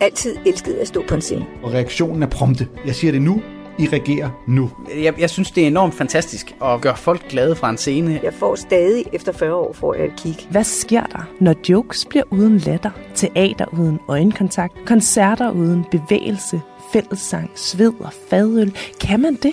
[0.00, 1.46] altid elsket at stå på en scene.
[1.62, 2.68] Og reaktionen er prompte.
[2.86, 3.42] Jeg siger det nu.
[3.78, 4.70] I reagerer nu.
[5.02, 8.20] Jeg, jeg synes, det er enormt fantastisk at gøre folk glade fra en scene.
[8.22, 10.36] Jeg får stadig, efter 40 år, får jeg et kig.
[10.50, 16.60] Hvad sker der, når jokes bliver uden latter, teater uden øjenkontakt, koncerter uden bevægelse,
[16.92, 18.76] fællessang, sved og fadøl?
[19.00, 19.52] Kan man det?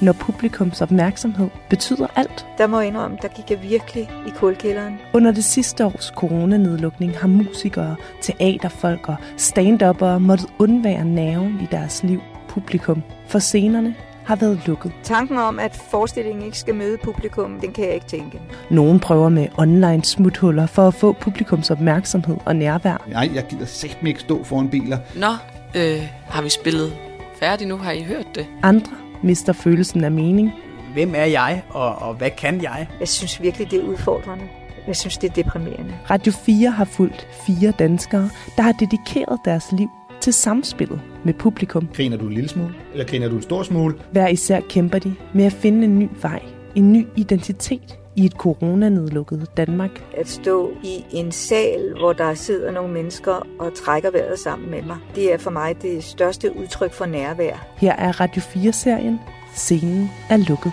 [0.00, 2.46] Når publikums opmærksomhed betyder alt.
[2.58, 4.98] Der må jeg indrømme, der gik jeg virkelig i kulkælderen.
[5.12, 12.02] Under det sidste års coronanedlukning har musikere, teaterfolk og stand-uppere måttet undvære nerven i deres
[12.02, 13.94] liv, publikum, for scenerne
[14.24, 14.92] har været lukket.
[15.02, 18.40] Tanken om, at forestillingen ikke skal møde publikum, den kan jeg ikke tænke.
[18.70, 23.06] Nogen prøver med online smuthuller for at få publikums opmærksomhed og nærvær.
[23.08, 24.98] Nej, jeg gider sæt ikke stå foran biler.
[25.16, 25.30] Nå,
[25.74, 26.92] øh, har vi spillet
[27.40, 27.76] færdigt nu?
[27.76, 28.46] Har I hørt det?
[28.62, 30.52] Andre mister følelsen af mening.
[30.92, 32.86] Hvem er jeg, og, og hvad kan jeg?
[33.00, 34.44] Jeg synes virkelig, det er udfordrende.
[34.86, 35.94] Jeg synes, det er deprimerende.
[36.10, 39.88] Radio 4 har fulgt fire danskere, der har dedikeret deres liv
[40.20, 41.88] til samspillet med publikum.
[41.96, 43.94] Griner du en lille smule, eller griner du en stor smule?
[44.12, 46.42] Hver især kæmper de med at finde en ny vej,
[46.74, 49.90] en ny identitet i et coronanedlukket Danmark.
[50.16, 54.82] At stå i en sal, hvor der sidder nogle mennesker og trækker vejret sammen med
[54.82, 57.66] mig, det er for mig det største udtryk for nærvær.
[57.76, 59.20] Her er Radio 4-serien
[59.54, 60.72] Scenen er lukket.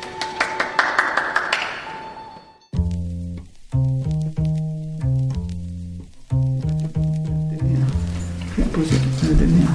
[9.39, 9.67] Den her.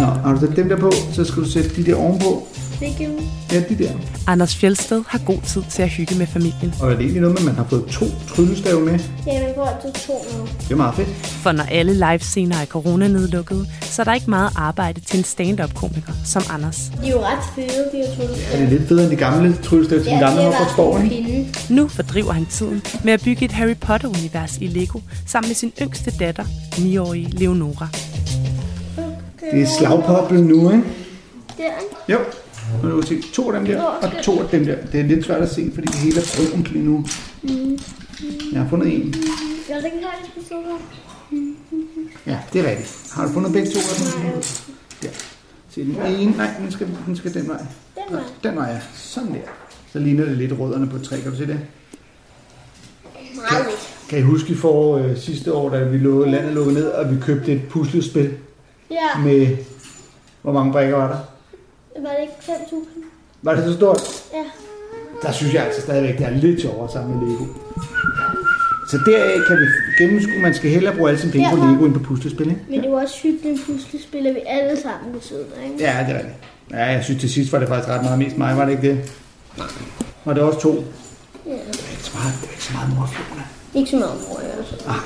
[0.00, 2.42] Nå, har du sat dem der på, så skal du sætte de der ovenpå.
[2.78, 3.08] Hvilke?
[3.52, 3.90] Ja, de der.
[4.26, 6.74] Anders Fjeldsted har god tid til at hygge med familien.
[6.80, 8.98] Og er det egentlig noget med, at man har fået to tryllestave med?
[9.26, 10.46] Ja, man får altid to nu.
[10.60, 11.08] Det er meget fedt.
[11.26, 16.12] For når alle livescener er coronanedlukkede, så er der ikke meget arbejde til en stand-up-komiker
[16.24, 16.90] som Anders.
[17.02, 18.54] De er jo ret fede, de her tryllestave.
[18.54, 21.54] Er det lidt federe end de gamle tryllestave til den gamle Hogwarts Borg, ikke?
[21.70, 25.72] Nu fordriver han tiden med at bygge et Harry Potter-univers i Lego sammen med sin
[25.82, 27.88] yngste datter, 9-årige Leonora.
[29.52, 30.82] Det er slagpoppel nu, ikke?
[31.56, 32.12] Der, ikke?
[32.12, 32.18] Jo.
[32.80, 34.76] Kan du se to af dem der, og to af dem der.
[34.92, 37.04] Det er lidt svært at se, fordi det hele er brunt lige nu.
[37.42, 37.78] Mm.
[38.52, 39.14] Jeg har fundet en.
[39.68, 39.96] Jeg har ikke
[42.26, 43.10] Ja, det er rigtigt.
[43.14, 44.42] Har du fundet begge to af dem?
[45.02, 45.08] Ja.
[45.70, 46.36] Se den ene.
[46.36, 47.58] Nej, den skal, den skal den vej.
[47.94, 48.22] Den vej.
[48.42, 48.80] Den vej, ja.
[48.94, 49.38] Sådan der.
[49.92, 51.20] Så ligner det lidt rødderne på et træ.
[51.20, 51.60] Kan du se det?
[53.34, 54.08] Meget lidt.
[54.08, 57.16] Kan I huske i for øh, sidste år, da vi lå, landet lukket ned, og
[57.16, 58.30] vi købte et puslespil
[58.90, 59.56] Ja, med...
[60.42, 61.18] Hvor mange brikker var der?
[62.02, 63.04] Var det ikke 5.000?
[63.42, 64.00] Var det så stort?
[64.34, 64.44] Ja.
[65.22, 67.44] Der synes jeg altså stadigvæk, det er lidt sjovere sammen med Lego.
[68.90, 69.66] Så deraf kan vi
[70.04, 71.56] gennemskue, man skal hellere bruge alle sine penge på.
[71.56, 72.62] Lego end på puslespil, ikke?
[72.68, 75.84] Men det var også hyggeligt, puslespil, at vi alle sammen ved siden af, ikke?
[75.84, 76.36] Ja, det er rigtigt.
[76.70, 78.88] Ja, jeg synes til sidst var det faktisk ret meget mest mig, var det ikke
[78.88, 79.12] det?
[80.24, 80.70] Var det også to?
[80.74, 80.84] Det
[81.46, 81.52] Ja.
[81.52, 81.56] er
[81.92, 83.44] ikke så meget, det er ikke så meget morflående.
[83.74, 84.74] Ikke så meget mor, altså.
[84.86, 84.96] Nej.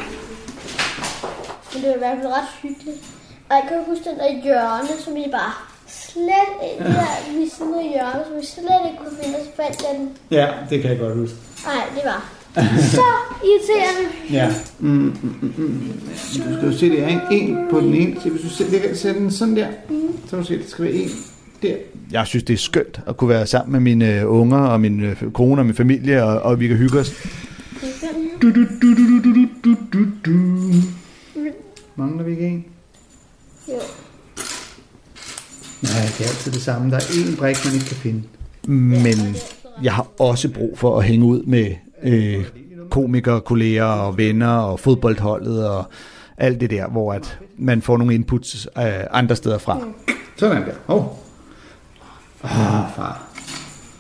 [1.72, 3.00] Men det var i hvert fald ret hyggeligt.
[3.48, 5.52] Og jeg kan huske den der hjørne, som vi bare
[5.92, 9.76] slet ikke, der ved siden af hjørnet, som vi slet ikke kunne finde, så fandt
[9.86, 10.08] den.
[10.30, 11.36] Ja, det kan jeg godt huske.
[11.66, 12.20] Nej, det var
[12.54, 13.02] så
[13.44, 14.08] irriterende.
[14.38, 14.54] Ja.
[14.80, 15.92] Mm mm, mm, mm, mm.
[16.48, 18.20] Du skal jo se, det er en, en på den ene.
[18.20, 20.12] Så hvis du sætter, sætter den sådan der, mm.
[20.24, 21.10] så kan du se, det skal være en
[21.62, 21.74] der.
[22.12, 25.00] Jeg synes, det er skønt at kunne være sammen med mine øh, unger og min
[25.00, 27.12] øh, kone og min familie, og, og vi kan hygge os.
[27.72, 27.88] Mm.
[28.42, 30.32] Du, du, du, du, du, du, du, du.
[31.96, 32.64] Mangler vi ikke en?
[33.68, 33.74] Jo.
[35.92, 36.90] Nej, det er altid det samme.
[36.90, 38.22] Der er én brik, man ikke kan finde.
[38.68, 39.36] Men
[39.82, 42.44] jeg har også brug for at hænge ud med øh,
[42.90, 45.84] komikere, kolleger og venner og fodboldholdet og
[46.38, 49.80] alt det der, hvor at man får nogle inputs øh, andre steder fra.
[50.36, 50.72] Sådan der.
[50.86, 51.18] Hov.
[52.42, 52.50] Ah,
[52.96, 53.28] far.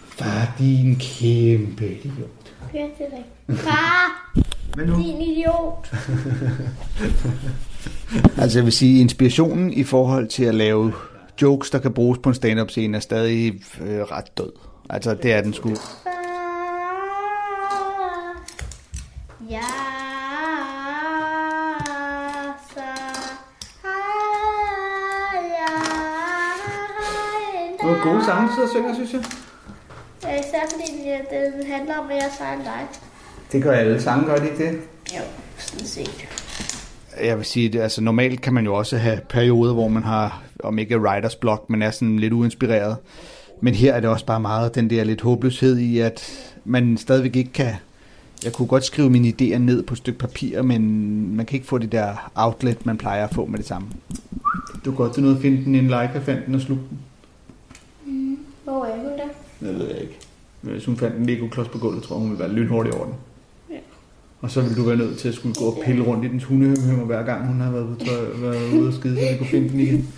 [0.08, 2.28] Far, din kæmpe idiot.
[2.74, 3.68] Ja, det er rigtigt.
[3.68, 4.32] Far,
[4.74, 4.96] Hvad nu?
[4.96, 5.92] din idiot.
[8.38, 10.92] Altså jeg vil sige, inspirationen i forhold til at lave
[11.42, 14.52] jokes, der kan bruges på en stand-up scene, er stadig øh, ret død.
[14.90, 15.68] Altså det er den sgu.
[19.50, 19.60] Ja,
[22.74, 22.80] så.
[27.80, 29.22] Det var gode sange, du sidder og synger, synes jeg.
[30.22, 32.86] Ja, især fordi det, det handler om, at jeg er en dig.
[33.52, 34.80] Det gør alle sange, gør de ikke det?
[35.16, 35.22] Jo,
[35.58, 36.28] sådan set.
[37.20, 40.42] Jeg vil sige, det, altså normalt kan man jo også have perioder, hvor man har,
[40.64, 42.96] om ikke writers block, men er sådan lidt uinspireret.
[43.60, 46.22] Men her er det også bare meget den der lidt håbløshed i, at
[46.64, 47.74] man stadigvæk ikke kan...
[48.44, 51.66] Jeg kunne godt skrive mine idéer ned på et stykke papir, men man kan ikke
[51.66, 53.88] få det der outlet, man plejer at få med det samme.
[54.84, 56.84] Du kan godt til noget at finde den i en like, fandt den og slugte
[56.90, 56.98] den.
[58.06, 58.38] Mm.
[58.64, 59.68] Hvor er hun der?
[59.68, 60.18] Det ved jeg ikke.
[60.62, 63.04] Men Hvis hun fandt en Lego-klods på gulvet, tror jeg, hun ville være lynhurtig over
[63.04, 63.14] den.
[63.70, 63.76] Ja.
[64.40, 66.44] Og så ville du være nødt til at skulle gå og pille rundt i dens
[66.44, 69.46] hundehømmer, hver gang hun har været, på tøj, været ude og skide, så vi kunne
[69.46, 70.08] finde den igen.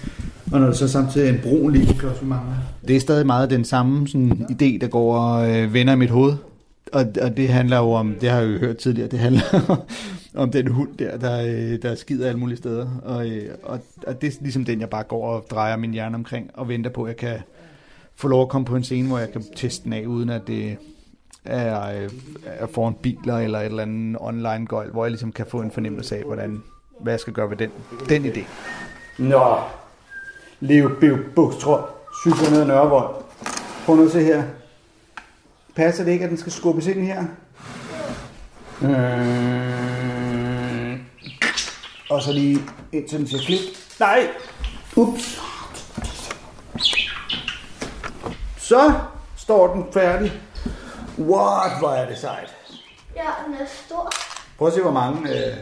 [0.55, 2.55] Og når det så samtidig er en brun lille klods, vi mangler.
[2.89, 6.11] Det er stadig meget den samme sådan, idé, der går og øh, vender i mit
[6.11, 6.37] hoved.
[6.93, 9.77] Og, og det handler jo om, det har jeg jo hørt tidligere, det handler
[10.35, 12.87] om den hund der, der, øh, der skider alle mulige steder.
[13.05, 16.15] Og, øh, og, og det er ligesom den, jeg bare går og drejer min hjerne
[16.15, 17.39] omkring og venter på, at jeg kan
[18.17, 20.43] få lov at komme på en scene, hvor jeg kan teste den af, uden at
[20.47, 20.77] det
[21.45, 22.11] er, øh,
[22.45, 25.71] er foran biler eller et eller andet online gøjl, hvor jeg ligesom kan få en
[25.71, 26.62] fornemmelse af, hvordan,
[27.01, 27.71] hvad jeg skal gøre ved den,
[28.09, 28.41] den idé.
[29.19, 29.56] Nå,
[30.64, 31.82] Leo Bev Bukstrøm,
[32.22, 33.25] cykler ned ad Nørrevold.
[33.87, 34.43] Prøv nu at se her.
[35.76, 37.25] Passer det ikke, at den skal skubbes ind her?
[38.81, 38.88] Mm.
[42.11, 42.58] Og så lige
[42.93, 43.61] indtil den siger klik.
[44.00, 44.28] Nej!
[44.96, 45.40] Ups.
[48.58, 48.93] Så
[49.37, 50.32] står den færdig.
[51.19, 52.56] What, hvor er det sejt.
[53.17, 54.12] Ja, den er stor.
[54.58, 55.56] Prøv at se, hvor mange øh,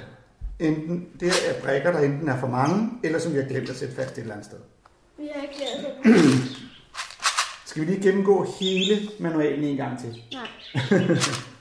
[0.59, 3.77] enten, det er brækker, der enten er for mange, eller som vi har glemt at
[3.77, 4.59] sætte fast et eller andet sted.
[5.23, 6.57] Vi har ikke det.
[7.65, 10.23] Skal vi lige gennemgå hele manualen en gang til?
[10.33, 10.49] Nej.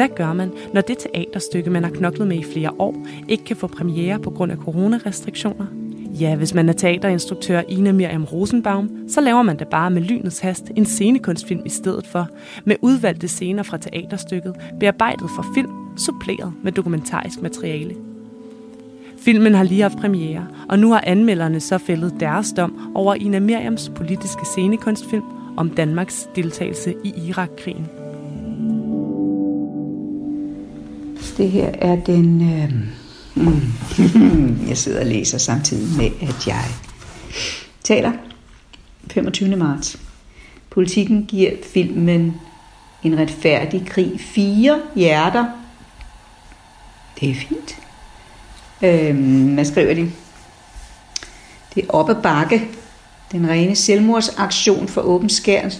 [0.00, 3.56] Hvad gør man, når det teaterstykke, man har knoklet med i flere år, ikke kan
[3.56, 5.66] få premiere på grund af coronarestriktioner?
[6.20, 10.40] Ja, hvis man er teaterinstruktør Ina Miriam Rosenbaum, så laver man da bare med lynets
[10.40, 12.28] hast en scenekunstfilm i stedet for,
[12.64, 17.94] med udvalgte scener fra teaterstykket, bearbejdet for film, suppleret med dokumentarisk materiale.
[19.18, 23.40] Filmen har lige haft premiere, og nu har anmelderne så fældet deres dom over Ina
[23.40, 25.24] Miriams politiske scenekunstfilm
[25.56, 27.99] om Danmarks deltagelse i Irak-krigen.
[31.40, 32.52] Det her er den...
[32.52, 32.72] Øh,
[33.44, 36.64] mm, jeg sidder og læser samtidig med, at jeg
[37.84, 38.12] taler
[39.10, 39.56] 25.
[39.56, 40.00] marts.
[40.70, 42.34] Politikken giver filmen
[43.02, 45.46] En retfærdig krig fire hjerter.
[47.20, 47.78] Det er fint.
[48.82, 50.12] Øh, hvad skriver de?
[51.74, 52.68] Det er op ad bakke.
[53.32, 55.70] Den rene selvmordsaktion for åben skærm.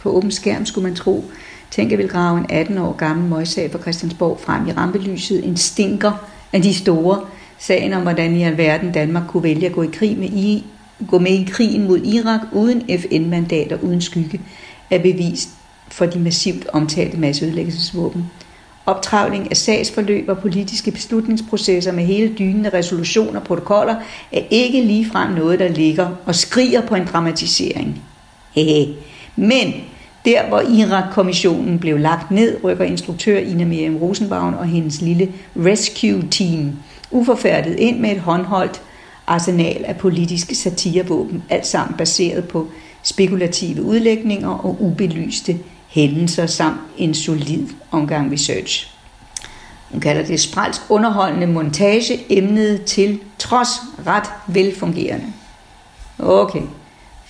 [0.00, 1.30] På åben skærm skulle man tro.
[1.72, 5.44] Tænk, at vil grave en 18 år gammel møgssag fra Christiansborg frem i rampelyset.
[5.44, 6.12] En stinker
[6.52, 7.20] af de store.
[7.58, 10.64] Sagen om, hvordan i alverden Danmark kunne vælge at gå, i krig med I,
[11.08, 14.40] gå med i krigen mod Irak uden FN-mandat og uden skygge,
[14.90, 15.48] er bevist
[15.88, 18.30] for de massivt omtalte masseødelæggelsesvåben.
[18.86, 23.94] Optravling af sagsforløb og politiske beslutningsprocesser med hele dynen af resolutioner og protokoller
[24.32, 28.02] er ikke ligefrem noget, der ligger og skriger på en dramatisering.
[28.54, 28.94] Hehe.
[29.36, 29.74] Men
[30.24, 36.72] der, hvor Irak-kommissionen blev lagt ned, rykker instruktør Ina Miriam Rosenbaum og hendes lille rescue-team
[37.10, 38.82] uforfærdet ind med et håndholdt
[39.26, 42.68] arsenal af politiske satirevåben, alt sammen baseret på
[43.02, 45.58] spekulative udlægninger og ubelyste
[45.88, 48.92] hændelser samt en solid omgang research.
[49.90, 53.68] Hun kalder det spralsk underholdende montage, emnet til trods
[54.06, 55.26] ret velfungerende.
[56.18, 56.62] Okay,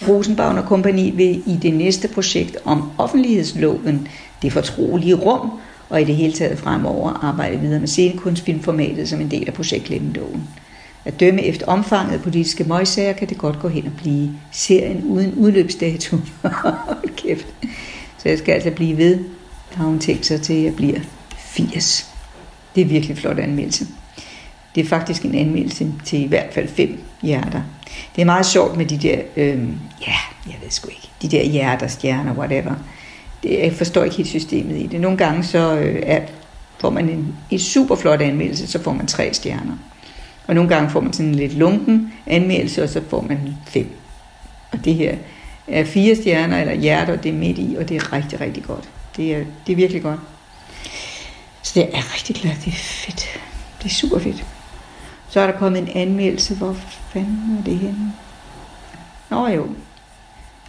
[0.09, 4.09] Rosenbaum og kompagni vil i det næste projekt om offentlighedsloven,
[4.43, 5.51] det fortrolige rum,
[5.89, 10.49] og i det hele taget fremover arbejde videre med scenekunstfilmformatet som en del af projektlæggenloven.
[11.05, 15.05] At dømme efter omfanget af politiske møgsager, kan det godt gå hen og blive serien
[15.05, 16.17] uden udløbsdato.
[17.17, 17.47] kæft.
[18.19, 19.19] Så jeg skal altså blive ved.
[19.71, 21.01] Der har hun tænkt sig til, at jeg bliver
[21.39, 22.07] 80.
[22.75, 23.87] Det er virkelig flot anmeldelse.
[24.75, 27.63] Det er faktisk en anmeldelse til i hvert fald fem hjerter.
[28.17, 29.69] Det er meget sjovt med de der, øh,
[30.01, 32.75] ja, jeg ved sgu ikke, de der hjerter, stjerner, whatever.
[33.43, 35.01] Det, jeg forstår ikke helt systemet i det.
[35.01, 36.21] Nogle gange så øh, er,
[36.79, 39.77] får man en, en super flot anmeldelse, så får man tre stjerner.
[40.47, 43.91] Og nogle gange får man sådan en lidt lunken anmeldelse, og så får man fem.
[44.73, 45.17] Og det her
[45.69, 48.89] er fire stjerner, eller hjerter, det er midt i, og det er rigtig, rigtig godt.
[49.17, 50.21] Det er, det er virkelig godt.
[51.63, 53.41] Så det er rigtig glad, det er fedt.
[53.83, 54.45] Det er super fedt.
[55.33, 56.55] Så er der kommet en anmeldelse.
[56.55, 56.73] Hvor
[57.13, 58.13] fanden er det henne?
[59.31, 59.67] Nå jo.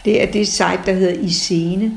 [0.05, 1.91] Det er det site, der hedder I Scene.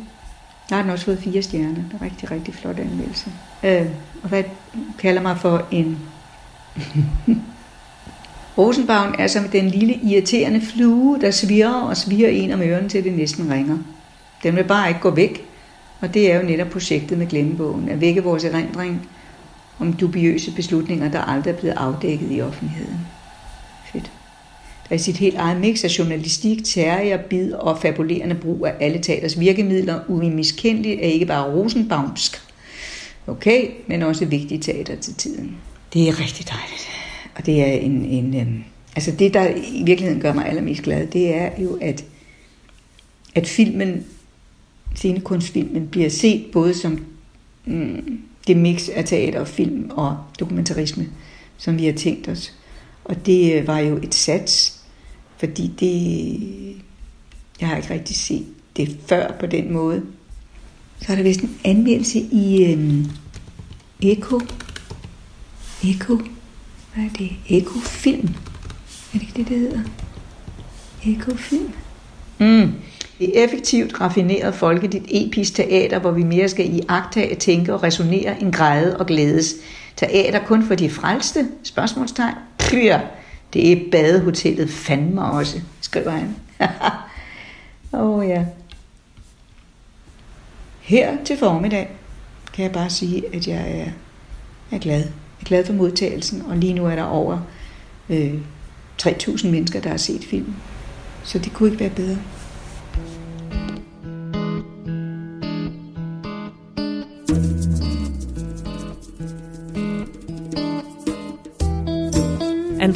[0.68, 1.74] Der har den også fået fire stjerner.
[1.74, 3.30] Det er rigtig, rigtig flot anmeldelse.
[3.62, 3.86] Øh,
[4.22, 4.42] og hvad
[4.98, 5.98] kalder mig for en...
[8.58, 13.04] Rosenbaum er som den lille irriterende flue, der svirrer og svirrer en om ørerne til
[13.04, 13.78] det næsten ringer.
[14.42, 15.44] Den vil bare ikke gå væk.
[16.00, 17.88] Og det er jo netop projektet med glemmebogen.
[17.88, 19.08] At vække vores erindring
[19.78, 22.98] om dubiøse beslutninger, der aldrig er blevet afdækket i offentligheden.
[23.92, 24.10] Fedt.
[24.88, 28.98] der i sit helt eget mix af journalistik, terrier, bid og fabulerende brug af alle
[29.02, 32.42] teaters virkemidler uimiskendeligt er ikke bare rosenbaumsk,
[33.26, 35.56] okay, men også vigtigt teater til tiden.
[35.92, 36.88] Det er rigtig dejligt.
[37.36, 38.64] Og det er en, en øhm,
[38.96, 42.04] altså det, der i virkeligheden gør mig allermest glad, det er jo, at,
[43.34, 44.04] at filmen,
[44.94, 47.04] scenekunstfilmen, bliver set både som
[47.64, 51.08] mm, det mix af teater og film og dokumentarisme,
[51.56, 52.52] som vi har tænkt os.
[53.04, 54.80] Og det øh, var jo et sats,
[55.38, 56.82] fordi det,
[57.60, 60.02] jeg har ikke rigtig set det før på den måde.
[61.00, 63.12] Så er der vist en anmeldelse i en
[64.00, 64.40] Eko.
[65.84, 66.16] Eko.
[66.94, 67.32] Hvad er det?
[67.48, 68.28] Eko Film.
[69.14, 69.80] Er det ikke det, det hedder?
[71.06, 71.72] Eko Film.
[72.38, 72.72] Mm.
[73.18, 77.82] Det er effektivt, raffineret folkeligt episk teater, hvor vi mere skal i agtage, tænke og
[77.82, 79.54] resonere end græde og glædes.
[79.96, 81.48] Teater kun for de frelste?
[81.62, 82.34] Spørgsmålstegn.
[82.58, 82.98] Pyr.
[83.52, 86.36] Det er badehotellet fandme også, skriver han.
[87.92, 88.44] Åh oh, ja.
[90.80, 91.88] Her til formiddag
[92.52, 93.90] kan jeg bare sige, at jeg er,
[94.76, 94.98] er glad.
[94.98, 95.06] Jeg
[95.40, 97.38] er glad for modtagelsen, og lige nu er der over
[98.08, 98.34] øh,
[99.02, 100.56] 3.000 mennesker, der har set filmen.
[101.24, 102.16] Så det kunne ikke være bedre.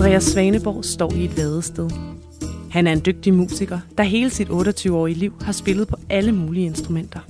[0.01, 1.91] Andreas Svaneborg står i et vadested.
[2.71, 6.67] Han er en dygtig musiker, der hele sit 28-årige liv har spillet på alle mulige
[6.67, 7.21] instrumenter.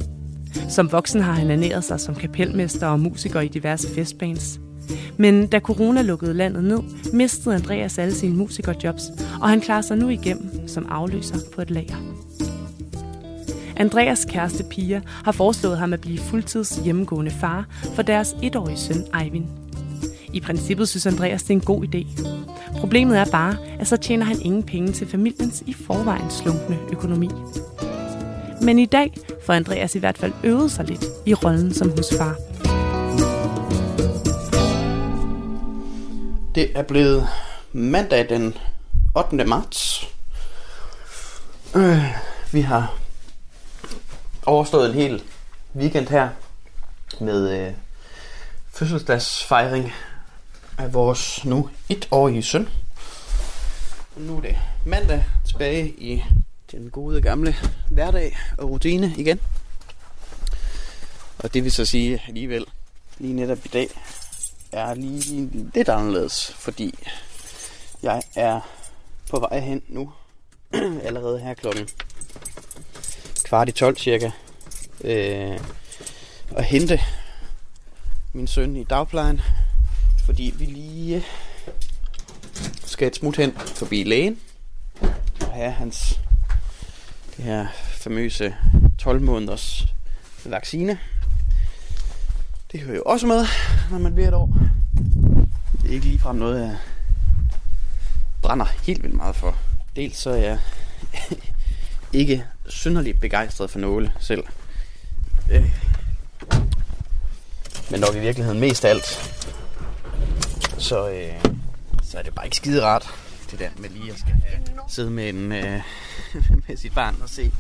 [0.69, 4.61] Som voksen har han ernæret sig som kapelmester og musiker i diverse festbands.
[5.17, 6.79] Men da corona lukkede landet ned,
[7.13, 9.03] mistede Andreas alle sine musikerjobs,
[9.41, 11.97] og han klarer sig nu igennem som afløser på et lager.
[13.77, 19.05] Andreas kæreste Pia har foreslået ham at blive fuldtids hjemmegående far for deres etårige søn
[19.23, 19.47] Eivind.
[20.33, 22.23] I princippet synes Andreas, det er en god idé.
[22.79, 27.29] Problemet er bare, at så tjener han ingen penge til familiens i forvejen slunkne økonomi.
[28.63, 32.37] Men i dag får Andreas i hvert fald øvet sig lidt i rollen som husfar.
[36.55, 37.29] Det er blevet
[37.73, 38.55] mandag den
[39.17, 39.45] 8.
[39.45, 40.09] marts.
[41.77, 42.05] Øh,
[42.53, 42.95] vi har
[44.47, 45.23] overstået en hel
[45.77, 46.29] weekend her
[47.21, 47.73] med øh,
[48.73, 49.93] fødselsdagsfejring
[50.81, 52.69] af vores nu etårige søn.
[54.17, 54.57] Og nu er det
[54.87, 56.23] mandag tilbage i
[56.73, 57.57] den gode gamle
[57.91, 59.41] hverdag og rutine igen.
[61.39, 62.67] Og det vil så sige alligevel,
[63.19, 63.89] lige netop i dag,
[64.73, 66.99] er lige lidt anderledes, fordi
[68.03, 68.61] jeg er
[69.31, 70.13] på vej hen nu,
[71.07, 71.89] allerede her klokken
[73.45, 74.31] kvart i 12 cirka,
[75.05, 75.61] øh,
[76.51, 77.01] og hente
[78.33, 79.41] min søn i dagplejen,
[80.31, 81.25] fordi vi lige
[82.85, 84.39] skal et smut hen forbi lægen
[85.41, 86.21] og have hans
[87.37, 88.55] det her famøse
[88.99, 89.87] 12 måneders
[90.45, 90.99] vaccine.
[92.73, 93.47] Det hører jo også med,
[93.91, 94.57] når man bliver et år.
[95.83, 96.77] Det er ikke ligefrem noget, jeg
[98.43, 99.59] brænder helt vildt meget for.
[99.97, 100.59] Dels så er jeg
[102.13, 104.45] ikke synderligt begejstret for nåle selv.
[105.51, 105.71] Øh.
[107.91, 109.40] Men nok i virkeligheden mest alt,
[110.81, 111.45] så, øh,
[112.03, 113.15] så er det bare ikke skide rart,
[113.51, 115.81] det der med lige at skal have, sidde med, en, øh,
[116.69, 117.53] med sit barn og se,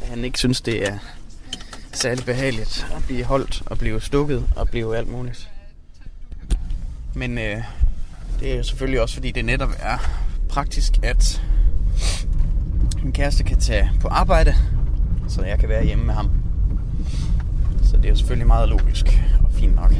[0.00, 0.98] at han ikke synes, det er
[1.92, 5.50] særlig behageligt at blive holdt og blive stukket og blive alt muligt.
[7.14, 7.62] Men øh,
[8.40, 9.98] det er selvfølgelig også, fordi det netop er
[10.48, 11.42] praktisk, at
[13.02, 14.54] min kæreste kan tage på arbejde,
[15.28, 16.30] så jeg kan være hjemme med ham.
[17.82, 19.06] Så det er jo selvfølgelig meget logisk
[19.44, 19.92] og fint nok.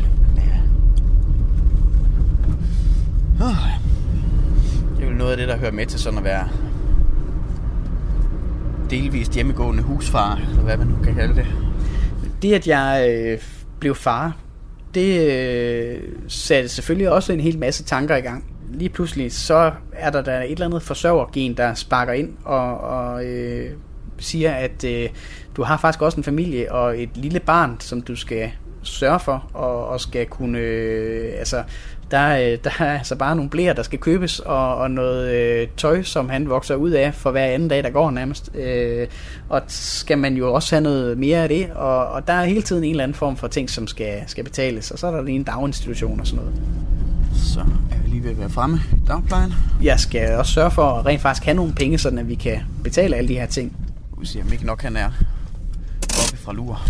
[4.97, 6.49] Det er vel noget af det, der hører med til sådan at være
[8.90, 11.47] delvist hjemmegående husfar, eller hvad man nu kan kalde det.
[12.42, 13.38] Det, at jeg øh,
[13.80, 14.37] blev far,
[14.95, 18.45] det øh, satte selvfølgelig også en hel masse tanker i gang.
[18.71, 23.25] Lige pludselig, så er der der et eller andet forsørgergen, der sparker ind og, og
[23.25, 23.71] øh,
[24.18, 25.09] siger, at øh,
[25.57, 28.50] du har faktisk også en familie og et lille barn, som du skal
[28.83, 31.64] sørge for, og, og skal kunne øh, altså,
[32.11, 35.69] der, øh, der er altså bare nogle blære, der skal købes, og, og noget øh,
[35.77, 38.50] tøj, som han vokser ud af for hver anden dag, der går nærmest.
[38.55, 39.07] Øh,
[39.49, 42.62] og skal man jo også have noget mere af det, og, og der er hele
[42.62, 45.23] tiden en eller anden form for ting, som skal, skal betales, og så er der
[45.23, 46.61] lige en daginstitution og sådan noget.
[47.35, 49.53] Så er vi lige ved at være fremme i dagplejen.
[49.83, 52.61] Jeg skal også sørge for at rent faktisk have nogle penge, sådan at vi kan
[52.85, 53.77] betale alle de her ting.
[54.21, 55.11] Vi siger, om ikke nok han er
[56.05, 56.83] oppe fra lur.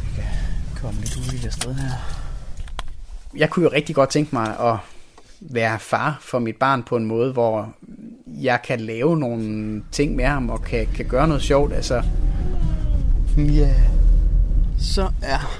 [0.00, 0.24] Vi kan
[0.82, 2.21] komme lidt ud i det sted her
[3.36, 4.76] jeg kunne jo rigtig godt tænke mig at
[5.40, 7.74] være far for mit barn på en måde, hvor
[8.26, 11.72] jeg kan lave nogle ting med ham og kan, kan gøre noget sjovt.
[11.72, 12.02] Altså,
[13.38, 13.74] Ja,
[14.78, 15.58] så er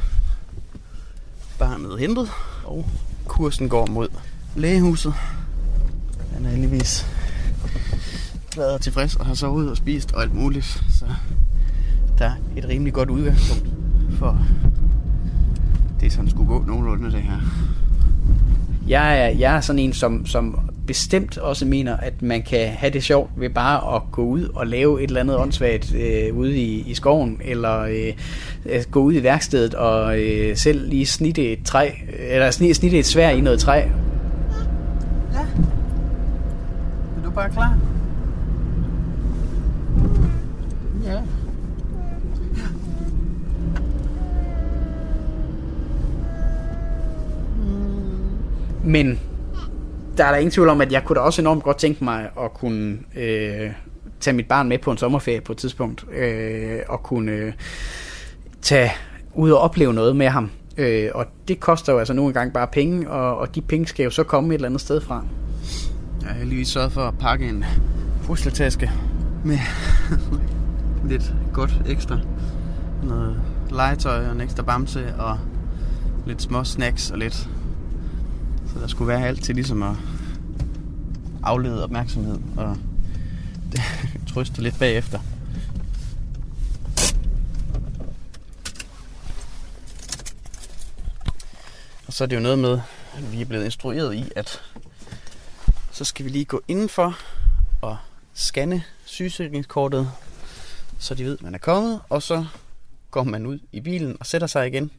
[1.59, 2.29] barnet hentet,
[2.65, 2.87] og
[3.27, 4.09] kursen går mod
[4.57, 5.15] lægehuset.
[6.33, 7.07] Han er heldigvis
[8.51, 11.05] glad og tilfreds og har sovet og spist og alt muligt, så
[12.19, 13.69] der er et rimelig godt udgangspunkt
[14.19, 14.47] for
[16.03, 17.39] det, som skulle gå nogenlunde det her.
[18.89, 22.93] jeg er, jeg er sådan en, som, som bestemt også mener, at man kan have
[22.93, 26.57] det sjovt ved bare at gå ud og lave et eller andet åndssvagt øh, ude
[26.57, 28.13] i, i skoven, eller øh,
[28.91, 33.07] gå ud i værkstedet og øh, selv lige snitte et træ, eller snitte, snitte et
[33.07, 33.81] svær i noget træ.
[37.17, 37.79] Er du bare klar?
[41.05, 41.19] Ja.
[48.85, 49.21] Men
[50.17, 52.31] der er der ingen tvivl om, at jeg kunne da også enormt godt tænke mig
[52.41, 53.71] at kunne øh,
[54.21, 57.53] tage mit barn med på en sommerferie på et tidspunkt, øh, og kunne øh,
[58.63, 58.91] tage
[59.35, 60.51] ud og opleve noget med ham.
[60.77, 64.05] Øh, og det koster jo altså nogle gange bare penge, og, og de penge skal
[64.05, 65.25] jo så komme et eller andet sted fra.
[66.23, 67.65] Jeg har lige sørget for at pakke en
[68.25, 68.91] pusletaske
[69.45, 69.59] med
[71.11, 72.19] lidt godt ekstra.
[73.03, 73.37] Noget
[73.71, 75.39] legetøj og en ekstra bamse og
[76.27, 77.49] lidt små snacks og lidt.
[78.83, 79.97] Der skulle være alt til ligesom at
[81.43, 82.77] aflede opmærksomhed og
[84.35, 85.19] trøste lidt bagefter.
[92.07, 92.81] Og så er det jo noget med,
[93.17, 94.63] at vi er blevet instrueret i, at
[95.93, 97.19] så skal vi lige gå indenfor
[97.81, 97.97] og
[98.35, 100.11] scanne sygesikringskortet,
[100.99, 102.47] så de ved, at man er kommet, og så
[103.11, 104.91] går man ud i bilen og sætter sig igen.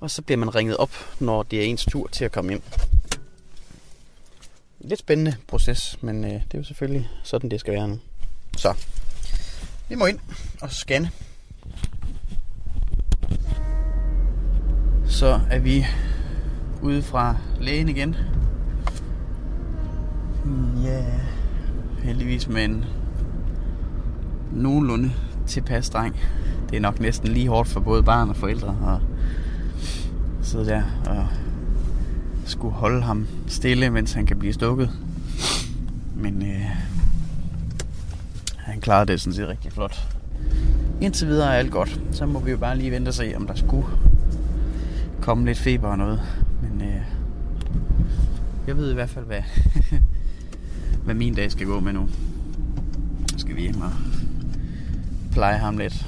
[0.00, 0.90] Og så bliver man ringet op,
[1.20, 2.62] når det er ens tur til at komme ind.
[4.80, 7.98] Lidt spændende proces, men øh, det er jo selvfølgelig sådan, det skal være nu.
[8.56, 8.74] Så,
[9.88, 10.18] vi må ind
[10.60, 11.10] og scanne.
[15.06, 15.86] Så er vi
[16.82, 18.16] ude fra lægen igen.
[20.84, 21.04] Ja,
[22.02, 22.84] heldigvis med en
[24.52, 25.12] nogenlunde
[25.46, 26.20] tilpas dreng.
[26.70, 29.07] Det er nok næsten lige hårdt for både barn og forældre at
[30.48, 31.26] sidde der og
[32.44, 34.90] skulle holde ham stille, mens han kan blive stukket.
[36.14, 36.66] Men øh,
[38.56, 40.08] han klarede det sådan set rigtig flot.
[41.00, 42.00] Indtil videre er alt godt.
[42.12, 43.86] Så må vi jo bare lige vente og se, om der skulle
[45.20, 46.20] komme lidt feber og noget.
[46.62, 47.02] Men øh,
[48.66, 49.42] jeg ved i hvert fald, hvad,
[51.04, 52.08] hvad min dag skal gå med nu.
[53.32, 53.92] Så skal vi hjem og
[55.32, 56.06] pleje ham lidt.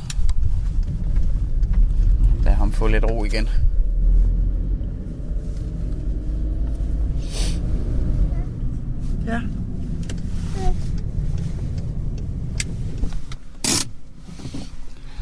[2.44, 3.48] Lad ham få lidt ro igen.
[9.31, 9.40] Ja.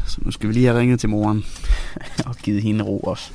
[0.07, 1.45] Så nu skal vi lige have ringet til moren
[2.25, 3.31] og givet hende ro også.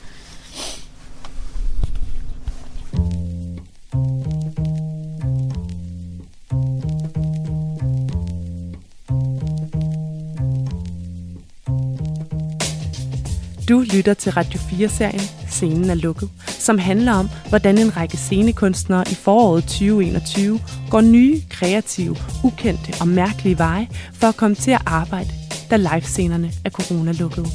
[13.69, 16.31] Du lytter til Radio 4-serien Scenen er lukket,
[16.65, 23.09] som handler om, hvordan en række scenekunstnere i foråret 2021 går nye, kreative, ukendte og
[23.09, 25.31] mærkelige veje for at komme til at arbejde,
[25.71, 27.47] da livescenerne er corona-lukkede.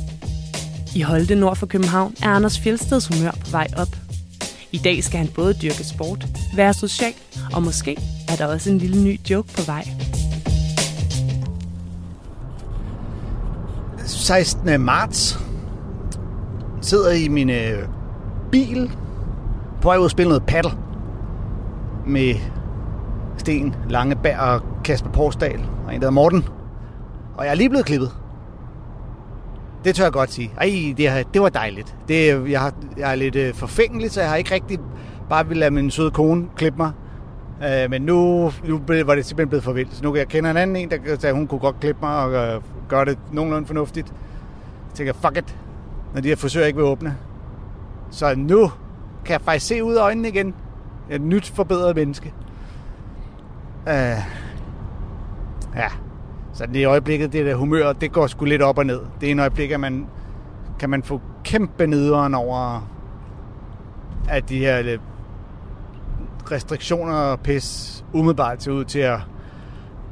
[0.95, 3.95] I Holte nord for København er Anders Fjeldsteds humør på vej op.
[4.71, 7.13] I dag skal han både dyrke sport, være social,
[7.53, 7.97] og måske
[8.29, 9.87] er der også en lille ny joke på vej.
[14.05, 14.81] 16.
[14.81, 15.39] marts
[16.81, 17.49] sidder i min
[18.51, 18.91] bil
[19.81, 20.71] på vej ud og spille noget paddle
[22.07, 22.35] med
[23.37, 26.45] Sten Langebær og Kasper Porsdal og en der hedder Morten.
[27.37, 28.11] Og jeg er lige blevet klippet.
[29.85, 30.51] Det tør jeg godt sige.
[30.57, 31.95] Ej, det, det var dejligt.
[32.07, 34.79] Det, jeg, har, jeg er lidt øh, forfængelig, så jeg har ikke rigtig
[35.29, 36.91] bare vil lade min søde kone klippe mig.
[37.63, 39.95] Øh, men nu, nu blev- var det simpelthen blevet for vildt.
[39.95, 41.99] Så nu kan jeg kende en anden en, der sagde, at hun kunne godt klippe
[42.01, 44.07] mig og øh, gøre det nogenlunde fornuftigt.
[44.87, 45.57] Jeg tænker, fuck it,
[46.13, 47.17] når de her forsøger ikke vil åbne.
[48.11, 48.71] Så nu
[49.25, 50.53] kan jeg faktisk se ud af øjnene igen.
[51.09, 52.33] Et nyt forbedret menneske.
[53.87, 54.17] Øh,
[55.75, 55.87] ja,
[56.53, 58.99] så det i øjeblikket, det der humør, det går sgu lidt op og ned.
[59.21, 60.07] Det er en øjeblik, at man
[60.79, 62.89] kan man få kæmpe nederen over,
[64.29, 64.97] at de her
[66.51, 69.19] restriktioner og pis umiddelbart ser ud til at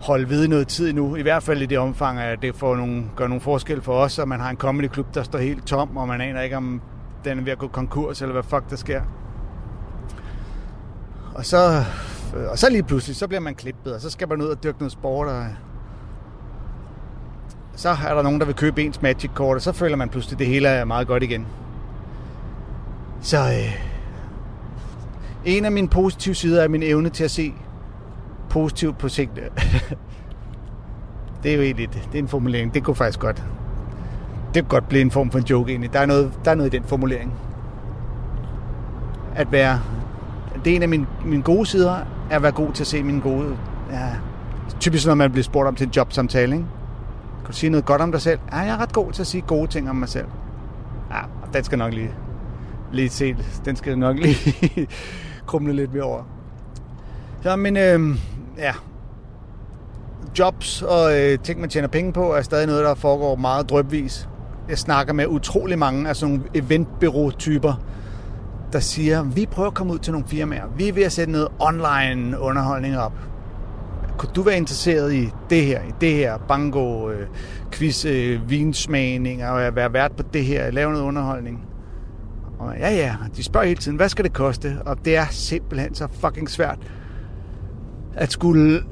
[0.02, 1.16] holde ved noget tid nu.
[1.16, 4.20] I hvert fald i det omfang, at det får nogle, gør nogle forskel for os,
[4.20, 6.82] og man har en comedy klub, der står helt tom, og man aner ikke, om
[7.30, 9.02] den er ved at gå konkurs, eller hvad fuck der sker.
[11.36, 11.84] Og så,
[12.38, 14.64] øh, og så lige pludselig, så bliver man klippet, og så skal man ud og
[14.64, 15.46] dyrke noget sport, og
[17.76, 20.40] så er der nogen, der vil købe ens Magic-kort, og så føler man pludselig, at
[20.40, 21.48] det hele er meget godt igen.
[23.22, 23.88] Så øh,
[25.46, 27.54] en af mine positive sider er min evne til at se
[28.50, 29.42] positivt på tingene.
[31.44, 32.10] det er jo egentlig det.
[32.12, 32.74] Det er en formulering.
[32.74, 33.44] Det kunne faktisk godt.
[34.58, 35.94] Det kan godt blive en form for en joke egentlig.
[35.94, 37.34] Der er noget, der er noget i den formulering.
[39.36, 39.82] At være...
[40.66, 41.96] Det er en af mine, mine gode sider,
[42.30, 43.58] er at være god til at se mine gode...
[43.92, 44.10] Ja,
[44.80, 46.68] typisk når man bliver spurgt om til en jobsamtale, ikke?
[47.40, 48.40] Kan du sige noget godt om dig selv?
[48.52, 50.28] Ja, jeg er ret god til at sige gode ting om mig selv.
[51.12, 51.20] Ja,
[51.54, 52.12] den skal nok lige,
[52.92, 53.36] lige se.
[53.66, 54.88] Den skal nok lige
[55.48, 56.24] krumle lidt mere over.
[57.42, 58.18] Så, men øh,
[58.58, 58.74] ja,
[60.40, 64.28] jobs og øh, ting, man tjener penge på, er stadig noget, der foregår meget drøbvis.
[64.70, 67.74] Jeg snakker med utrolig mange af sådan nogle eventbureau-typer,
[68.74, 70.64] der siger, vi prøver at komme ud til nogle firmaer.
[70.78, 73.14] Vi er ved at sætte noget online underholdning op.
[74.18, 77.28] Kunne du være interesseret i det her, i det her, bango, øh,
[77.72, 81.66] quiz, øh, vinsmagning, og være vært på det her, lave noget underholdning?
[82.60, 84.78] Og ja, ja, de spørger hele tiden, hvad skal det koste?
[84.86, 86.78] Og det er simpelthen så fucking svært
[88.16, 88.84] at skulle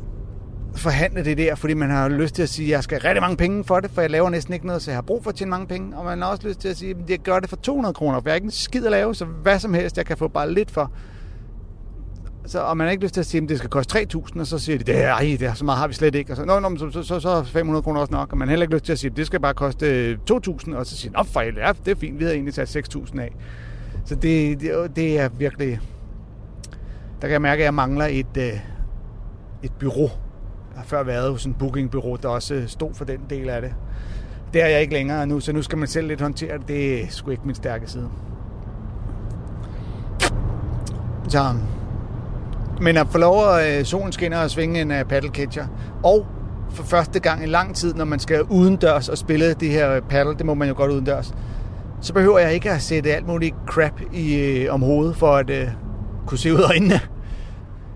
[0.75, 3.21] forhandle det der, fordi man har lyst til at sige, at jeg skal have rigtig
[3.21, 5.29] mange penge for det, for jeg laver næsten ikke noget, så jeg har brug for
[5.29, 5.97] at tjene mange penge.
[5.97, 8.19] Og man har også lyst til at sige, at jeg gør det for 200 kroner,
[8.19, 10.27] for jeg er ikke en skid at lave, så hvad som helst, jeg kan få
[10.27, 10.91] bare lidt for.
[12.47, 14.47] Så, og man har ikke lyst til at sige, at det skal koste 3.000, og
[14.47, 16.33] så siger de, det er, ej, det er, så meget har vi slet ikke.
[16.33, 18.47] Og så, Nå, nå, så, så, så, så er 500 kroner også nok, og man
[18.47, 20.85] har heller ikke lyst til at sige, at det skal bare koste øh, 2.000, og
[20.85, 23.35] så siger de, for ja, det er fint, vi havde egentlig sat 6.000 af.
[24.05, 25.79] Så det, det, det er virkelig,
[27.21, 28.59] der kan jeg mærke, at jeg mangler et, øh,
[29.63, 30.09] et bureau.
[30.75, 33.73] Har før været hos en bookingbureau, der også øh, stod for den del af det.
[34.53, 36.67] Det er jeg ikke længere nu, så nu skal man selv lidt håndtere det.
[36.67, 38.09] Det er sgu ikke min stærke side.
[41.27, 41.39] Så,
[42.81, 45.67] men at få lov at øh, solen skinner og svinge en øh, paddle catcher,
[46.03, 46.25] og
[46.69, 50.01] for første gang i lang tid, når man skal udendørs og spille det her øh,
[50.01, 51.33] paddle, det må man jo godt udendørs,
[52.01, 55.49] så behøver jeg ikke at sætte alt muligt crap i, øh, om hovedet for at
[55.49, 55.67] øh,
[56.27, 56.99] kunne se ud af øjnene.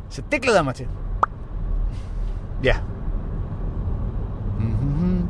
[0.10, 0.88] Så det glæder jeg mig til.
[2.64, 2.76] Ja.
[4.60, 5.28] Mm-hmm.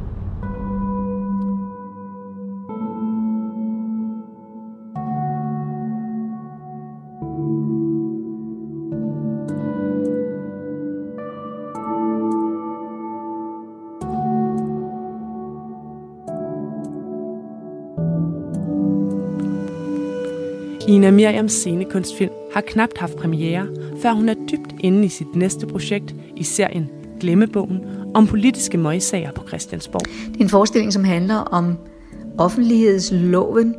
[20.87, 23.67] Ina Miriams scenekunstfilm har knapt haft premiere,
[24.01, 27.79] før hun er dybt inde i sit næste projekt i serien Glemmebogen
[28.13, 30.05] om politiske møgsager på Christiansborg.
[30.31, 31.77] Det er en forestilling, som handler om
[32.37, 33.75] offentlighedsloven,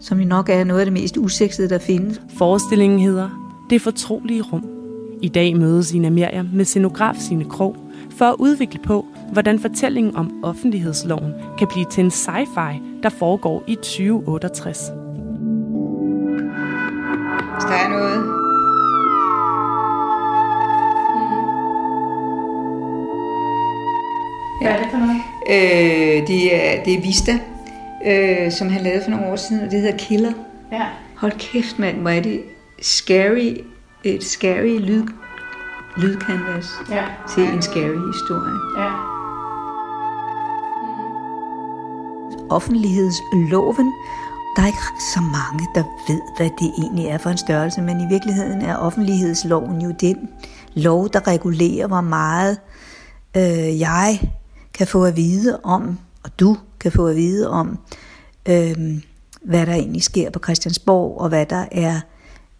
[0.00, 2.20] som jo nok er noget af det mest usexede, der findes.
[2.38, 4.64] Forestillingen hedder Det fortrolige rum.
[5.22, 7.76] I dag mødes Ina Miriam med scenograf Sine Krog
[8.10, 13.64] for at udvikle på, hvordan fortællingen om offentlighedsloven kan blive til en sci-fi, der foregår
[13.66, 14.78] i 2068.
[17.54, 18.29] Hvis der er noget,
[25.50, 27.38] Øh, det, er, det er Vista,
[28.06, 30.32] øh, som han lavede for nogle år siden, og det hedder Killer.
[30.72, 30.86] Ja.
[31.16, 32.42] Hold kæft, mand, hvor er det
[32.82, 33.56] scary,
[34.04, 35.04] et scary lyd,
[35.96, 37.04] lydcanvas Ja.
[37.34, 38.54] til en scary historie.
[38.78, 38.90] Ja.
[42.50, 43.92] Offentlighedsloven.
[44.56, 44.78] Der er ikke
[45.14, 48.76] så mange, der ved, hvad det egentlig er for en størrelse, men i virkeligheden er
[48.76, 50.28] offentlighedsloven jo den
[50.74, 52.58] lov, der regulerer, hvor meget
[53.36, 54.20] øh, jeg
[54.74, 57.78] kan få at vide om, og du kan få at vide om,
[58.48, 59.02] øh,
[59.42, 62.00] hvad der egentlig sker på Christiansborg, og hvad der er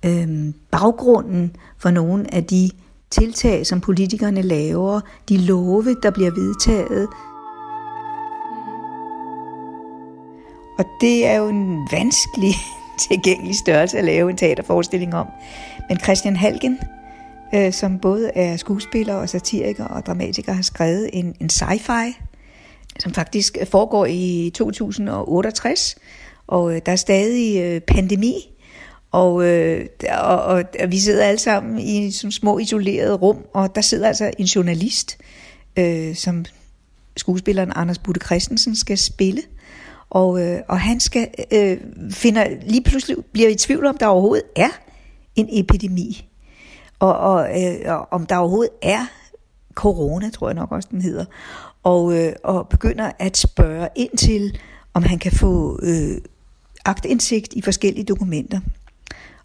[0.05, 2.71] øh, baggrunden for nogle af de
[3.11, 7.09] tiltag, som politikerne laver, de love, der bliver vedtaget.
[10.79, 12.55] Og det er jo en vanskelig
[13.09, 15.27] tilgængelig størrelse at lave en teaterforestilling om.
[15.89, 16.79] Men Christian Halgen,
[17.55, 22.27] øh, som både er skuespiller og satiriker og dramatiker, har skrevet en, en sci-fi,
[22.99, 25.97] som faktisk foregår i 2068,
[26.47, 28.35] og øh, der er stadig øh, pandemi,
[29.13, 29.87] og, øh,
[30.19, 34.09] og, og, og vi sidder alle sammen i sådan små isolerede rum, og der sidder
[34.09, 35.19] altså en journalist,
[35.77, 36.45] øh, som
[37.17, 39.43] skuespilleren Anders Budde Christensen skal spille,
[40.11, 41.79] og, øh, og han skal øh,
[42.11, 44.69] finder lige pludselig bliver i tvivl om der overhovedet er
[45.37, 46.30] en epidemi
[47.01, 49.07] og, og, øh, og om der overhovedet er
[49.75, 51.25] corona, tror jeg nok også den hedder,
[51.83, 54.59] og, øh, og begynder at spørge ind til,
[54.95, 56.21] om han kan få øh,
[56.85, 58.61] agtindsigt i forskellige dokumenter.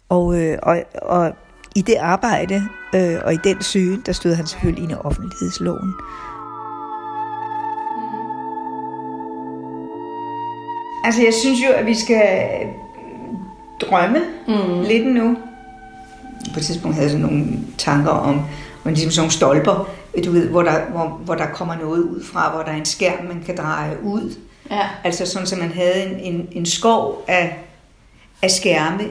[0.08, 1.32] Og, øh, og, og
[1.74, 2.62] i det arbejde
[2.94, 5.94] øh, og i den søgen, der stod han selvfølgelig ind i offentlighedsloven.
[11.04, 12.22] Altså, jeg synes jo, at vi skal
[13.80, 14.82] drømme mm.
[14.82, 15.36] lidt nu.
[16.54, 17.44] På et tidspunkt havde sådan nogle
[17.78, 18.34] tanker om,
[18.84, 19.88] om ligesom sådan nogle stolper,
[20.24, 22.84] du ved, hvor der, hvor, hvor der kommer noget ud fra, hvor der er en
[22.84, 24.34] skærm, man kan dreje ud.
[24.70, 24.88] Ja.
[25.04, 27.58] Altså sådan, så man havde en, en, en skov af,
[28.42, 29.02] af skærme,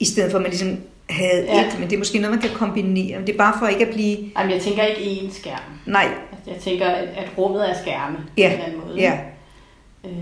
[0.00, 0.76] i stedet for at man ligesom
[1.10, 1.66] havde Ja.
[1.66, 3.20] et, men det er måske noget, man kan kombinere.
[3.20, 4.16] Det er bare for ikke at blive...
[4.38, 5.60] Jamen, jeg tænker ikke én skærm.
[5.86, 8.98] Nej, Altså, Jeg tænker, at, at rummet er skærme Ja, på en eller anden måde.
[9.00, 9.18] ja.
[10.04, 10.14] Øhm,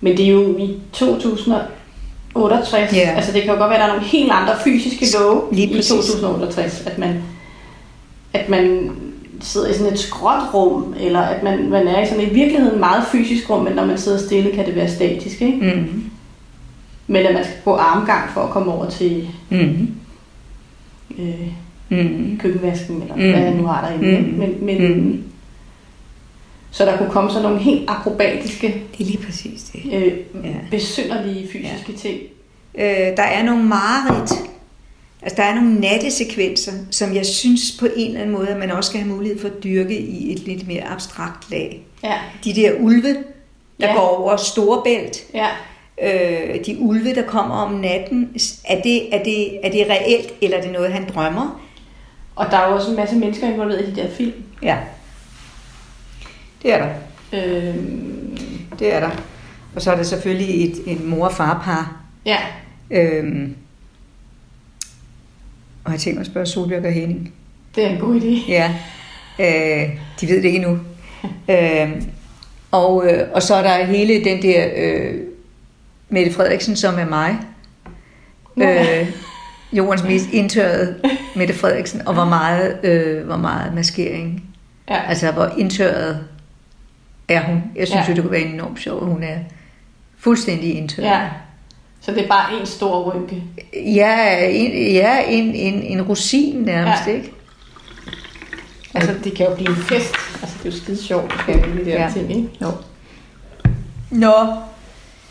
[0.00, 0.80] Men det er jo i
[2.34, 2.96] 2068.
[2.96, 3.10] Ja.
[3.16, 5.66] Altså det kan jo godt være, at der er nogle helt andre fysiske love Lige
[5.68, 5.88] i præcis.
[5.88, 6.82] 2068.
[6.86, 7.22] At man,
[8.32, 8.90] at man
[9.40, 12.34] sidder i sådan et skråt rum, eller at man, man er i sådan et i
[12.34, 15.42] virkeligheden meget fysisk rum, men når man sidder stille, kan det være statisk.
[15.42, 15.58] Ikke?
[15.76, 16.04] Mm.
[17.06, 19.88] Men at man skal gå armgang for at komme over til Mm.
[21.18, 21.46] øh,
[21.88, 22.38] Mm.
[22.42, 23.22] køkkenvasken, eller Mm.
[23.22, 23.30] mm.
[23.30, 24.20] hvad jeg nu har derinde.
[24.20, 24.26] Mm.
[24.32, 24.38] Mm.
[24.38, 25.22] Men, men, Mm.
[26.72, 28.66] Så der kunne komme sådan nogle helt akrobatiske,
[28.98, 29.80] Det er lige præcis det.
[29.94, 30.12] øh,
[30.44, 30.54] ja.
[30.70, 31.96] besynderlige fysiske ja.
[31.98, 32.18] ting.
[32.74, 34.30] Øh, der er nogle mareridt.
[35.22, 38.70] Altså, der er nogle nattesekvenser, som jeg synes på en eller anden måde, at man
[38.70, 41.82] også skal have mulighed for at dyrke i et lidt mere abstrakt lag.
[42.04, 43.14] Ja, De der ulve,
[43.80, 43.92] der Ja.
[43.94, 45.46] går over Storebælt, ja.
[46.02, 48.28] øh, de ulve, der kommer om natten,
[48.64, 51.60] er det, er, det, er det reelt, eller er det noget, han drømmer?
[52.36, 54.32] Og der er jo også en masse mennesker involveret i de der film.
[54.62, 54.76] Ja.
[56.62, 56.94] Det er der.
[57.44, 58.38] Øhm,
[58.78, 59.10] Det er der.
[59.74, 61.96] Og så er der selvfølgelig et, et mor- og farpar.
[62.26, 62.38] ja,
[62.90, 63.54] Øhm,
[65.84, 67.32] og jeg tænker mig at spørge Solbjørg og Henning.
[67.74, 68.50] det er en god idé.
[68.50, 68.74] Ja,
[69.38, 69.88] øh,
[70.20, 70.78] de ved det ikke endnu.
[71.54, 72.02] øh,
[72.70, 75.14] og, øh, og så er der hele den der øh,
[76.08, 77.36] Mette Frederiksen, som er mig.
[78.56, 79.00] Ja.
[79.00, 79.08] Øh,
[79.72, 80.94] jordens mest indtørrede
[81.36, 84.44] Mette Frederiksen, og hvor meget, øh, hvor meget maskering.
[84.90, 85.02] Ja.
[85.08, 86.24] Altså, hvor indtørret
[87.30, 87.62] er hun.
[87.76, 88.10] Jeg synes Ja.
[88.10, 89.38] jo, det kunne være enormt sjovt, at hun er
[90.18, 91.08] fuldstændig indtørret.
[91.08, 91.28] ja.
[92.02, 93.42] Så det er bare en stor rynke.
[93.74, 97.12] Ja, en, ja en, en, en rosin nærmest, Ja.
[97.12, 97.32] ikke?
[98.94, 100.14] Altså, det kan jo blive en fest.
[100.42, 102.10] Altså, det er jo skide sjovt, at have de der Ja.
[102.12, 102.48] ting, ikke?
[102.62, 102.70] Jo.
[104.10, 104.32] Nå,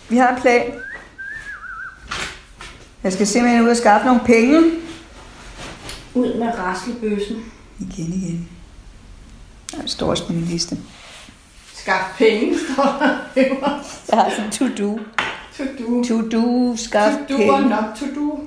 [0.09, 0.63] vi har en plan.
[3.03, 4.61] Jeg skal simpelthen ud og skaffe nogle penge.
[6.13, 7.37] Ud med raslebøssen.
[7.79, 8.49] Igen, igen.
[9.71, 10.77] Der står også på min liste.
[11.89, 14.09] Skaf penge, står der øverst.
[14.11, 14.99] Jeg har sådan to-do.
[15.57, 16.03] To do.
[16.03, 17.69] To-do, skaf To do og penge.
[17.69, 18.39] not to do.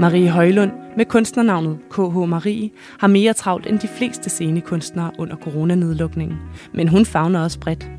[0.00, 2.70] Marie Højlund med kunstnernavnet KH Marie
[3.00, 6.38] har mere travlt end de fleste scenekunstnere under coronanedlukningen,
[6.74, 7.90] men hun fagner også bredt.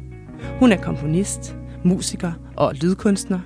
[0.59, 3.39] Hun er komponist, musiker og lydkunstner.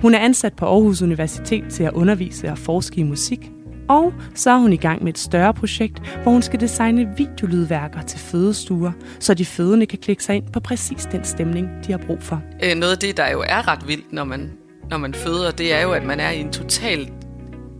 [0.00, 3.50] Hun er ansat på Aarhus Universitet til at undervise og forske i musik.
[3.88, 8.02] Og så er hun i gang med et større projekt, hvor hun skal designe videolydværker
[8.02, 11.98] til fødestuer, så de fødende kan klikke sig ind på præcis den stemning, de har
[11.98, 12.42] brug for.
[12.64, 14.52] Øh, noget af det, der jo er ret vildt, når man,
[14.90, 17.10] når man føder, det er jo, at man er i en total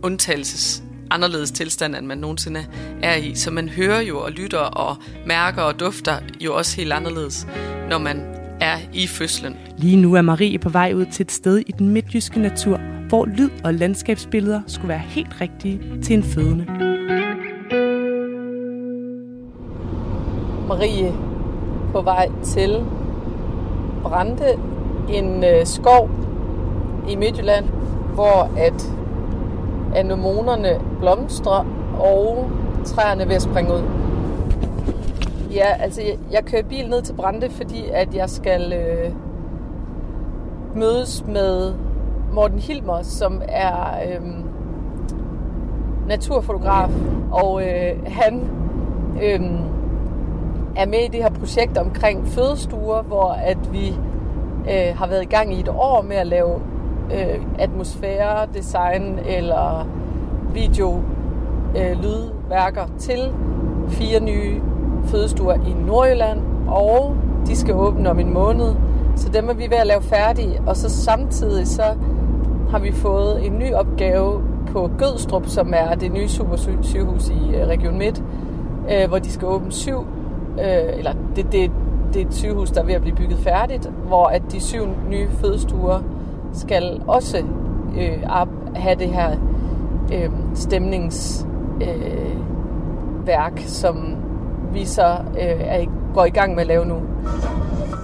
[0.03, 2.65] undtagelses anderledes tilstand, end man nogensinde
[3.01, 3.35] er i.
[3.35, 7.47] Så man hører jo og lytter og mærker og dufter jo også helt anderledes,
[7.89, 9.57] når man er i fødslen.
[9.77, 13.25] Lige nu er Marie på vej ud til et sted i den midtjyske natur, hvor
[13.25, 16.65] lyd og landskabsbilleder skulle være helt rigtige til en fødende.
[20.67, 21.13] Marie
[21.91, 22.85] på vej til
[24.03, 24.45] Brande,
[25.13, 26.09] en øh, skov
[27.09, 27.65] i Midtjylland,
[28.13, 28.91] hvor at
[29.95, 31.65] anemonerne blomstrer
[31.99, 32.51] og
[32.85, 34.08] træerne er ved at springe ud.
[35.53, 39.11] Ja, altså jeg, jeg kører bil ned til Brande, fordi at jeg skal øh,
[40.75, 41.73] mødes med
[42.33, 43.73] Morten Hilmer, som er
[44.07, 44.27] øh,
[46.07, 46.89] naturfotograf,
[47.31, 48.49] og øh, han
[49.23, 49.39] øh,
[50.75, 53.87] er med i det her projekt omkring fødestuer, hvor at vi
[54.69, 56.61] øh, har været i gang i et år med at lave
[57.13, 59.87] øh, atmosfære, design eller
[60.53, 61.01] video
[61.77, 63.33] øh, lydværker til
[63.89, 64.61] fire nye
[65.05, 67.15] fødestuer i Nordjylland, og
[67.47, 68.75] de skal åbne om en måned.
[69.15, 71.83] Så dem er vi ved at lave færdige, og så samtidig så
[72.69, 77.67] har vi fået en ny opgave på Gødstrup, som er det nye supersygehus i øh,
[77.67, 78.23] Region Midt,
[78.91, 79.99] øh, hvor de skal åbne syv,
[80.59, 81.71] øh, eller det, det,
[82.13, 84.87] det er et sygehus, der er ved at blive bygget færdigt, hvor at de syv
[85.09, 85.99] nye fødestuer
[86.53, 87.37] skal også
[87.97, 88.23] øh,
[88.75, 89.29] have det her
[90.13, 91.49] øh, stemningsværk,
[91.81, 92.35] øh,
[93.27, 94.08] værk, som
[94.73, 95.03] vi så
[95.41, 96.95] øh, er, går i gang med at lave nu.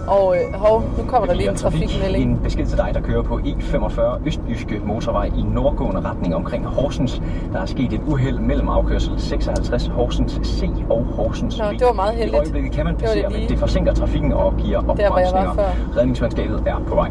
[0.07, 2.31] Og øh, hov, nu kommer der lige en trafikmelding.
[2.31, 7.21] En besked til dig, der kører på E45 Østjyske Motorvej i nordgående retning omkring Horsens.
[7.53, 11.93] Der er sket et uheld mellem afkørsel 56 Horsens C og Horsens Nå, det var
[11.93, 12.33] meget heldigt.
[12.33, 13.49] I øjeblikket kan man Det var passere, det men lige.
[13.49, 15.55] det forsinker trafikken og giver opbremsninger.
[15.97, 17.09] Redningsmandskabet er på vej.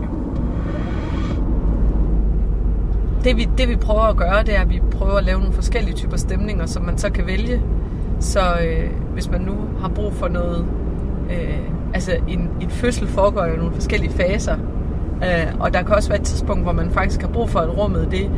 [3.25, 5.53] Det vi, det vi prøver at gøre, det er, at vi prøver at lave nogle
[5.55, 7.63] forskellige typer stemninger, som man så kan vælge.
[8.25, 10.67] Så øh, hvis man nu har brug for noget...
[11.31, 11.59] Øh,
[11.95, 14.57] altså en, en fødsel foregår jo i nogle forskellige faser.
[15.23, 17.79] Øh, og der kan også være et tidspunkt, hvor man faktisk har brug for, at
[17.79, 18.31] rummet det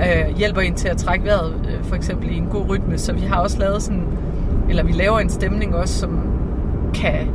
[0.00, 2.98] øh, hjælper en til at trække vejret, øh, for eksempel i en god rytme.
[2.98, 4.04] Så vi har også lavet sådan...
[4.68, 6.20] Eller vi laver en stemning også, som
[6.94, 7.28] kan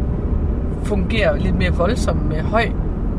[0.84, 2.66] fungere lidt mere voldsomt med høj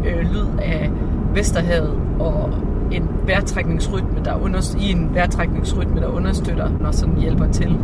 [0.07, 0.91] øh, lyd af
[1.35, 2.51] Vesterhavet og
[2.93, 7.79] en vejrtrækningsrytme, der under, i en vejrtrækningsrytme, der understøtter når sådan hjælper til.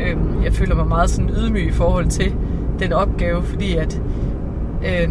[0.00, 2.34] Øh, jeg føler mig meget sådan ydmyg i forhold til
[2.78, 4.02] den opgave, fordi at
[4.84, 5.08] øh,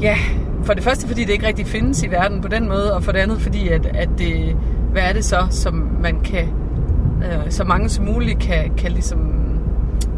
[0.00, 0.16] ja,
[0.62, 3.12] for det første fordi det ikke rigtig findes i verden på den måde, og for
[3.12, 4.56] det andet fordi at, at det,
[4.92, 6.48] hvad er det så, som man kan,
[7.18, 9.18] øh, så mange som muligt kan, kan ligesom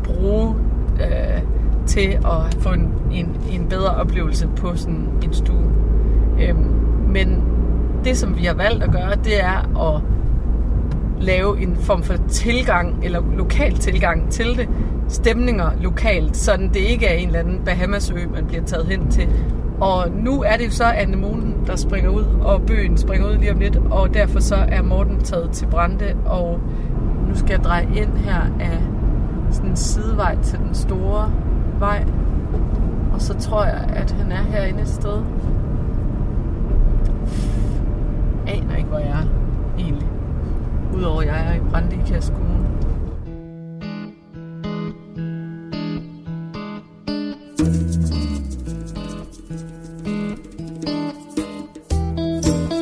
[0.04, 0.54] bruge
[1.00, 1.42] øh,
[1.86, 5.72] til at få en, en, en bedre oplevelse på sådan en stue.
[6.40, 6.58] Øhm,
[7.08, 7.42] men
[8.04, 10.02] det, som vi har valgt at gøre, det er at
[11.20, 14.68] lave en form for tilgang, eller lokal tilgang til det.
[15.09, 19.28] Stemninger lokalt, sådan det ikke er en eller anden Bahamasø, man bliver taget hen til.
[19.81, 23.52] Og nu er det jo så Anemonen, der springer ud, og bøen springer ud lige
[23.52, 26.61] om lidt, og derfor så er Morten taget til Brande, og
[27.28, 28.78] nu skal jeg dreje ind her af
[29.50, 31.33] sådan en sidevej til den store
[31.78, 32.04] vej.
[33.12, 35.22] Og så tror jeg, at han er herinde et sted.
[38.46, 39.26] Aner ikke, hvor jeg er
[39.78, 40.07] egentlig.
[40.98, 42.68] Udover jeg er i Brande i Kærs Kommune.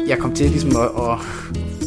[0.09, 1.19] jeg kom til ligesom at, at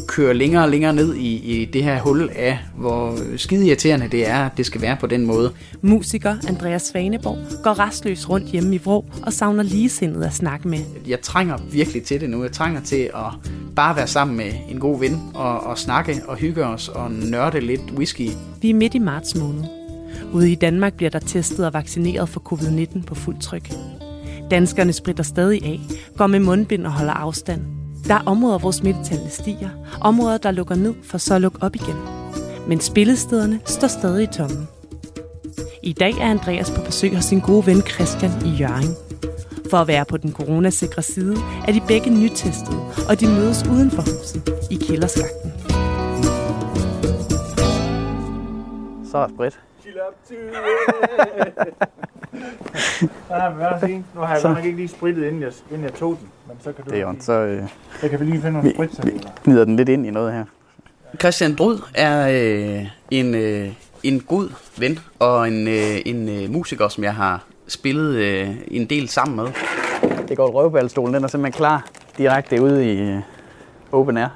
[0.08, 4.28] køre længere og længere ned i, i det her hul af, hvor skide irriterende det
[4.28, 5.52] er, at det skal være på den måde.
[5.82, 10.80] Musiker Andreas Svaneborg går restløs rundt hjemme i Vrå og savner ligesindet at snakke med.
[11.08, 12.44] Jeg trænger virkelig til det nu.
[12.44, 16.38] Jeg trænger til at bare være sammen med en god ven og, og snakke og
[16.38, 18.30] hygge os og nørde lidt whisky.
[18.62, 19.64] Vi er midt i marts måned.
[20.34, 23.72] Ude i Danmark bliver der testet og vaccineret for covid-19 på fuld tryk.
[24.52, 25.80] Danskerne spritter stadig af,
[26.18, 27.62] går med mundbind og holder afstand.
[28.08, 29.70] Der er områder, hvor smittetallene stiger,
[30.02, 31.96] områder, der lukker ned for så at lukke op igen.
[32.68, 34.68] Men spillestederne står stadig tomme.
[35.84, 39.09] I dag er Andreas på besøg hos sin gode ven Christian i Jørgen.
[39.70, 41.36] For at være på den coronasikre side
[41.68, 42.80] er de begge nytestede,
[43.10, 45.52] og de mødes uden for huset i kælderskakten.
[49.12, 49.60] Så er sprit.
[53.30, 54.16] Ja, men fint.
[54.16, 54.48] Nu har jeg Så.
[54.54, 56.28] nok ikke lige spritet, inden jeg, inden jeg tog den.
[56.48, 56.90] Men så kan du...
[56.90, 57.64] Det er jo så øh,
[58.02, 59.30] Jeg kan vi lige finde nogle vi, spritservietter.
[59.44, 60.46] gnider den lidt ind i noget her.
[61.20, 63.70] Christian Drud er øh, en, øh,
[64.04, 68.86] en god ven og en, øh, en øh, musiker, som jeg har spillet øh, en
[68.86, 69.48] del sammen med.
[70.28, 73.20] Det går røvballstolen, den er simpelthen klar direkte ude i øh,
[73.92, 74.28] Open Air.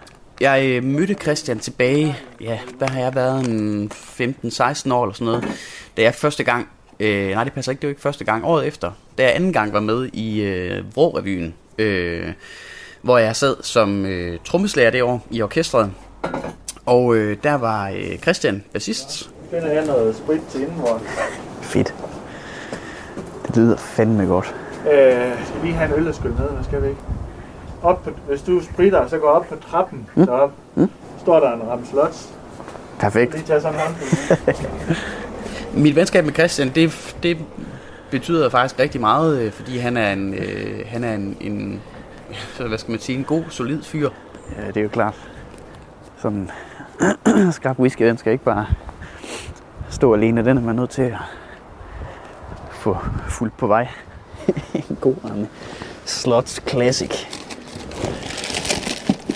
[0.41, 5.25] Jeg øh, mødte Christian tilbage, ja, der har jeg været en 15-16 år eller sådan
[5.25, 5.45] noget,
[5.97, 6.69] da jeg første gang,
[6.99, 9.53] øh, nej det passer ikke, det var ikke første gang, året efter, da jeg anden
[9.53, 12.33] gang var med i øh, Vrå-revyen, øh,
[13.01, 15.91] hvor jeg sad som øh, trommeslager det år i orkestret.
[16.85, 19.29] Og øh, der var øh, Christian, bassist.
[19.51, 21.01] Finder jeg noget sprit til inden, hvor...
[21.61, 21.93] Fedt.
[23.55, 24.55] Det lyder fandme godt.
[24.91, 27.01] Øh, jeg skal lige have en øl og skylle ned, hvad skal vi ikke?
[27.81, 30.25] Op på, hvis du spritter, så gå op på trappen mm.
[30.25, 30.51] derop.
[30.75, 30.89] Mm.
[31.19, 32.33] Står der en ramme slots.
[32.99, 33.33] Perfekt.
[33.33, 34.55] Lige tage sådan en håndfuld.
[35.83, 37.37] Mit venskab med Christian, det, det
[38.11, 41.81] betyder faktisk rigtig meget, øh, fordi han er en, øh, han er en, en
[42.57, 44.09] så hvad skal man sige, en god, solid fyr.
[44.57, 45.29] Ja, det er jo klart.
[46.17, 46.49] Sådan
[47.51, 48.65] skarp whisky, den skal ikke bare
[49.89, 50.45] stå alene.
[50.45, 51.17] Den er man nødt til at
[52.83, 52.97] få
[53.29, 53.87] fuldt på vej.
[54.89, 55.47] en god arme.
[56.05, 57.11] Slots Classic.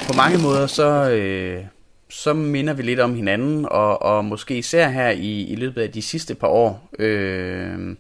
[0.08, 1.64] På mange måder så, øh,
[2.10, 5.91] så minder vi lidt om hinanden, og, og måske især her i, i løbet af
[5.91, 7.95] de sidste par år, øh,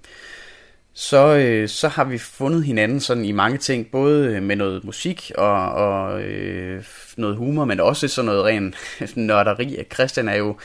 [0.93, 5.31] så, øh, så har vi fundet hinanden sådan i mange ting, både med noget musik
[5.37, 6.83] og, og øh,
[7.17, 8.75] noget humor, men også sådan noget ren
[9.27, 9.77] nørderi.
[9.93, 10.55] Christian er jo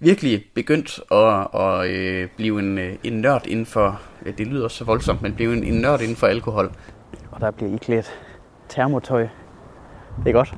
[0.00, 4.76] virkelig begyndt at, at øh, blive en, øh, en nørd inden for, det lyder også
[4.76, 6.72] så voldsomt, men blive en, en nørd inden for alkohol.
[7.30, 8.18] Og der bliver iklædt
[8.68, 9.28] termotøj.
[10.24, 10.54] Det er godt.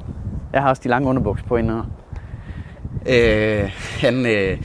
[0.52, 1.82] Jeg har også de lange underbukser på endnu.
[3.08, 4.58] Øh, han, øh,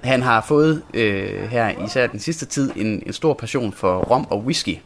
[0.00, 4.26] Han har fået øh, her især den sidste tid en, en stor passion for rom
[4.30, 4.78] og whisky.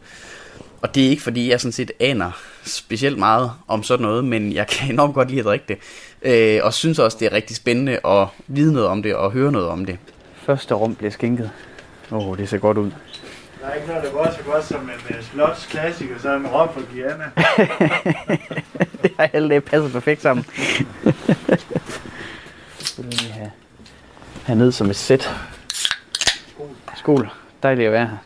[0.81, 2.31] Og det er ikke fordi, jeg sådan set aner
[2.63, 5.77] specielt meget om sådan noget, men jeg kan enormt godt lide at drikke det.
[6.21, 9.51] Øh, og synes også, det er rigtig spændende at vide noget om det og høre
[9.51, 9.97] noget om det.
[10.35, 11.51] Første rum bliver skænket.
[12.11, 12.91] Åh, oh, det ser godt ud.
[13.61, 16.47] Der er ikke noget, der går så godt som en uh, slots klassiker, så en
[16.47, 17.31] rom for Gianna.
[19.03, 20.45] det har alle det passet perfekt sammen.
[22.79, 23.51] Så vil vi have,
[24.43, 25.29] have ned som et sæt.
[26.95, 27.29] Skål.
[27.63, 28.17] Dejligt at være her.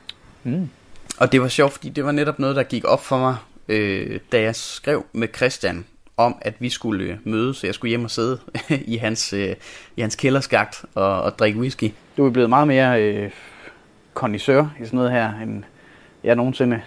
[0.43, 0.69] Mm.
[1.17, 3.36] Og det var sjovt, fordi det var netop noget, der gik op for mig,
[3.67, 5.86] øh, da jeg skrev med Christian
[6.17, 8.39] om, at vi skulle øh, mødes, så jeg skulle hjem og sidde
[8.93, 9.55] i hans, øh,
[9.97, 11.91] i hans kælderskagt og, og drikke whisky.
[12.17, 13.31] Du er blevet meget mere øh,
[14.16, 15.63] kondisør i sådan noget her, end
[16.24, 16.82] jeg nogensinde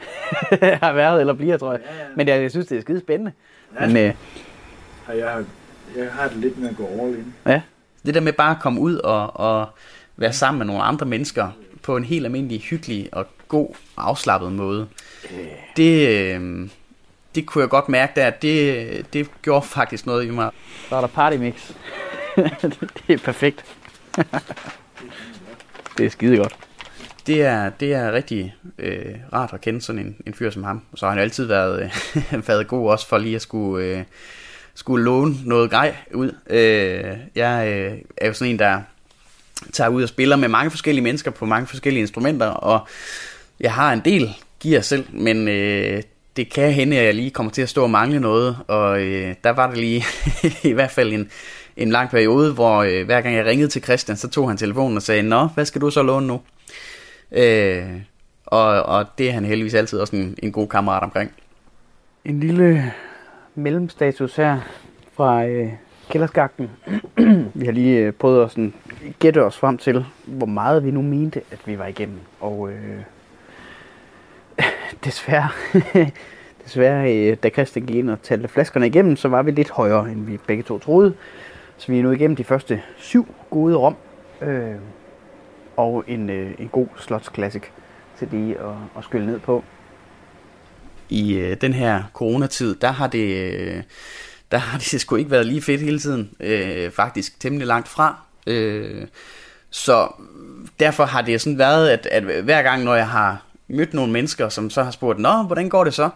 [0.82, 1.80] har været eller bliver, tror jeg.
[1.84, 2.08] Ja, ja.
[2.16, 3.32] Men jeg, jeg synes, det er skide spændende.
[3.80, 3.86] Ja.
[3.86, 4.14] Men, øh,
[5.18, 5.44] jeg, har,
[5.96, 7.34] jeg har det lidt med at gå all in.
[7.46, 7.62] Ja,
[8.06, 9.68] det der med bare at komme ud og, og
[10.16, 11.48] være sammen med nogle andre mennesker
[11.82, 14.88] på en helt almindelig, hyggelig og god afslappet måde.
[15.76, 16.68] Det, øh,
[17.34, 20.50] det kunne jeg godt mærke der, det, det gjorde faktisk noget i mig.
[20.88, 21.70] Så er der party mix.
[23.06, 23.64] det er perfekt.
[25.98, 26.56] det er skide godt.
[27.30, 30.82] Det er, det er rigtig øh, rart at kende sådan en, en fyr som ham.
[30.94, 31.90] Så har han jo altid været,
[32.32, 34.02] øh, været god også for lige at skulle, øh,
[34.74, 36.34] skulle låne noget grej ud.
[36.50, 38.80] Øh, jeg øh, er jo sådan en, der
[39.72, 42.88] tager ud og spiller med mange forskellige mennesker på mange forskellige instrumenter, og
[43.60, 46.02] jeg har en del gear selv, men øh,
[46.36, 49.34] det kan hende, at jeg lige kommer til at stå og mangle noget, og øh,
[49.44, 50.04] der var det lige
[50.70, 51.30] i hvert fald en,
[51.76, 54.96] en lang periode, hvor øh, hver gang jeg ringede til Christian, så tog han telefonen
[54.96, 56.40] og sagde, Nå, hvad skal du så låne nu?
[57.32, 58.02] Øh,
[58.46, 61.32] og, og det er han heldigvis altid også en, en god kammerat omkring.
[62.24, 62.92] En lille
[63.54, 64.58] mellemstatus her
[65.12, 65.72] fra øh,
[66.08, 66.70] kælderskakten.
[67.54, 68.74] vi har lige øh, prøvet at sådan,
[69.18, 72.18] gætte os frem til, hvor meget vi nu mente, at vi var igennem.
[72.40, 73.00] Og øh,
[75.04, 75.48] desværre,
[76.64, 80.12] desværre, øh, da Christian gik ind og talte flaskerne igennem, så var vi lidt højere,
[80.12, 81.14] end vi begge to troede.
[81.76, 83.96] Så vi er nu igennem de første syv gode rom.
[84.42, 84.74] Øh,
[85.80, 87.72] og en, øh, en god slotsklassik
[88.18, 89.64] til lige at, at skylle ned på.
[91.08, 93.52] I øh, den her coronatid, der har det...
[93.52, 93.82] Øh,
[94.50, 96.30] der har det sgu ikke været lige fedt hele tiden.
[96.40, 98.16] Øh, faktisk temmelig langt fra.
[98.46, 99.06] Øh,
[99.70, 100.08] så
[100.80, 104.48] derfor har det sådan været, at, at hver gang, når jeg har mødt nogle mennesker,
[104.48, 106.10] som så har spurgt, Nå, hvordan går det så?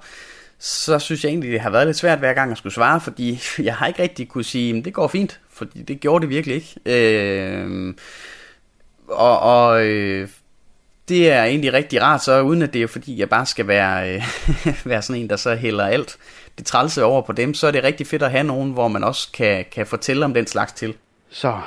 [0.59, 3.41] Så synes jeg egentlig, det har været lidt svært hver gang at skulle svare, fordi
[3.59, 6.77] jeg har ikke rigtig kunne sige, det går fint, fordi det gjorde det virkelig ikke.
[6.87, 7.95] Øh,
[9.09, 10.29] og og øh,
[11.09, 14.15] det er egentlig rigtig rart, så uden at det er fordi, jeg bare skal være,
[14.15, 14.23] øh,
[14.91, 16.17] være sådan en, der så hælder alt
[16.59, 19.05] det trælse over på dem, så er det rigtig fedt at have nogen, hvor man
[19.05, 20.95] også kan, kan fortælle om den slags til.
[21.31, 21.61] Så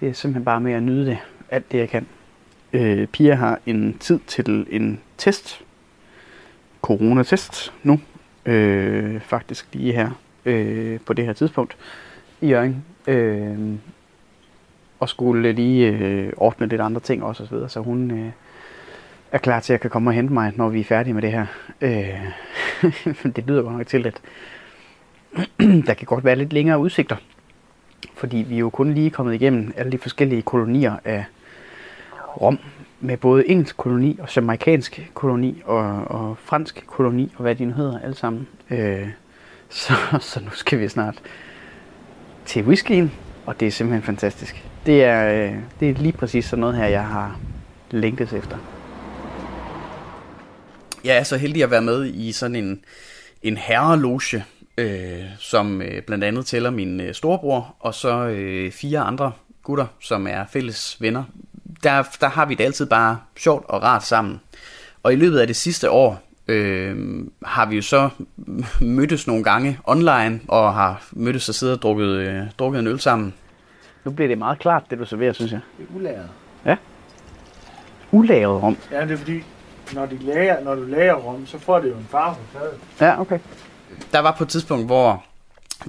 [0.00, 1.18] det er simpelthen bare med at nyde det,
[1.50, 2.06] alt det jeg kan.
[2.72, 5.60] Øh, Pia har en tid til en test,
[6.82, 8.00] coronatest nu,
[8.46, 10.10] øh, faktisk lige her
[10.44, 11.76] øh, på det her tidspunkt
[12.40, 12.84] i Jørgen.
[13.06, 13.74] Øh,
[15.02, 18.30] og skulle lige øh, ordne lidt andre ting også og så videre, så hun øh,
[19.32, 21.32] er klar til at kan komme og hente mig, når vi er færdige med det
[21.32, 21.46] her.
[21.80, 22.20] Øh,
[23.36, 24.20] det lyder godt nok til, at
[25.86, 27.16] der kan godt være lidt længere udsigter,
[28.14, 31.24] fordi vi er jo kun lige kommet igennem alle de forskellige kolonier af
[32.40, 32.58] Rom,
[33.00, 37.72] med både engelsk koloni og jamaikansk koloni og, og fransk koloni og hvad de nu
[37.72, 38.48] hedder alle sammen.
[38.70, 39.08] Øh,
[39.68, 41.22] så, så nu skal vi snart
[42.44, 43.12] til whiskyen,
[43.46, 44.64] og det er simpelthen fantastisk.
[44.86, 47.38] Det er, øh, det er lige præcis sådan noget her, jeg har
[47.90, 48.56] længtes efter.
[51.04, 52.84] Jeg er så heldig at være med i sådan en,
[53.42, 54.44] en herreloge,
[54.78, 59.32] øh, som øh, blandt andet tæller min øh, storebror, og så øh, fire andre
[59.62, 61.24] gutter, som er fælles venner.
[61.82, 64.40] Der, der har vi det altid bare sjovt og rart sammen.
[65.02, 68.08] Og i løbet af det sidste år øh, har vi jo så
[68.80, 73.00] mødtes nogle gange online, og har mødtes og siddet og drukket, øh, drukket en øl
[73.00, 73.34] sammen.
[74.04, 75.60] Nu bliver det meget klart, det du serverer, synes jeg.
[75.78, 76.28] Det er ulæret.
[76.66, 76.76] Ja.
[78.12, 78.76] Ulæret rom.
[78.90, 79.42] Ja, det er fordi,
[79.94, 82.78] når, de lager, når du lager rom, så får det jo en farve på fadet.
[83.00, 83.38] Ja, okay.
[84.12, 85.24] Der var på et tidspunkt, hvor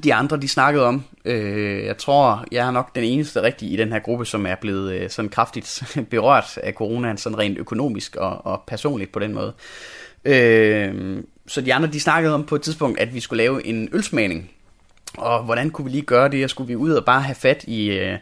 [0.04, 3.78] de andre, de snakkede om, øh, jeg tror, jeg er nok den eneste rigtige i
[3.78, 8.16] den her gruppe, som er blevet øh, sådan kraftigt berørt af coronaen, sådan rent økonomisk
[8.16, 9.54] og, og personligt på den måde.
[10.26, 13.90] Øh, så de andre, de snakkede om på et tidspunkt, at vi skulle lave en
[13.92, 14.52] ølsmagning
[15.18, 16.44] og hvordan kunne vi lige gøre det?
[16.44, 18.18] Og skulle vi ud og bare have fat i øh,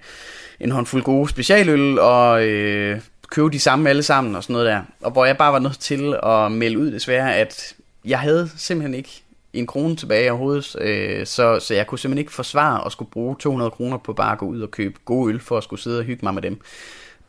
[0.59, 4.81] en håndfuld gode specialøl og øh, købe de samme alle sammen og sådan noget der.
[5.01, 7.73] Og hvor jeg bare var nødt til at melde ud desværre, at
[8.05, 9.23] jeg havde simpelthen ikke
[9.53, 13.35] en krone tilbage overhovedet, øh, så, så jeg kunne simpelthen ikke forsvare at skulle bruge
[13.39, 15.99] 200 kroner på bare at gå ud og købe god øl, for at skulle sidde
[15.99, 16.61] og hygge mig med dem.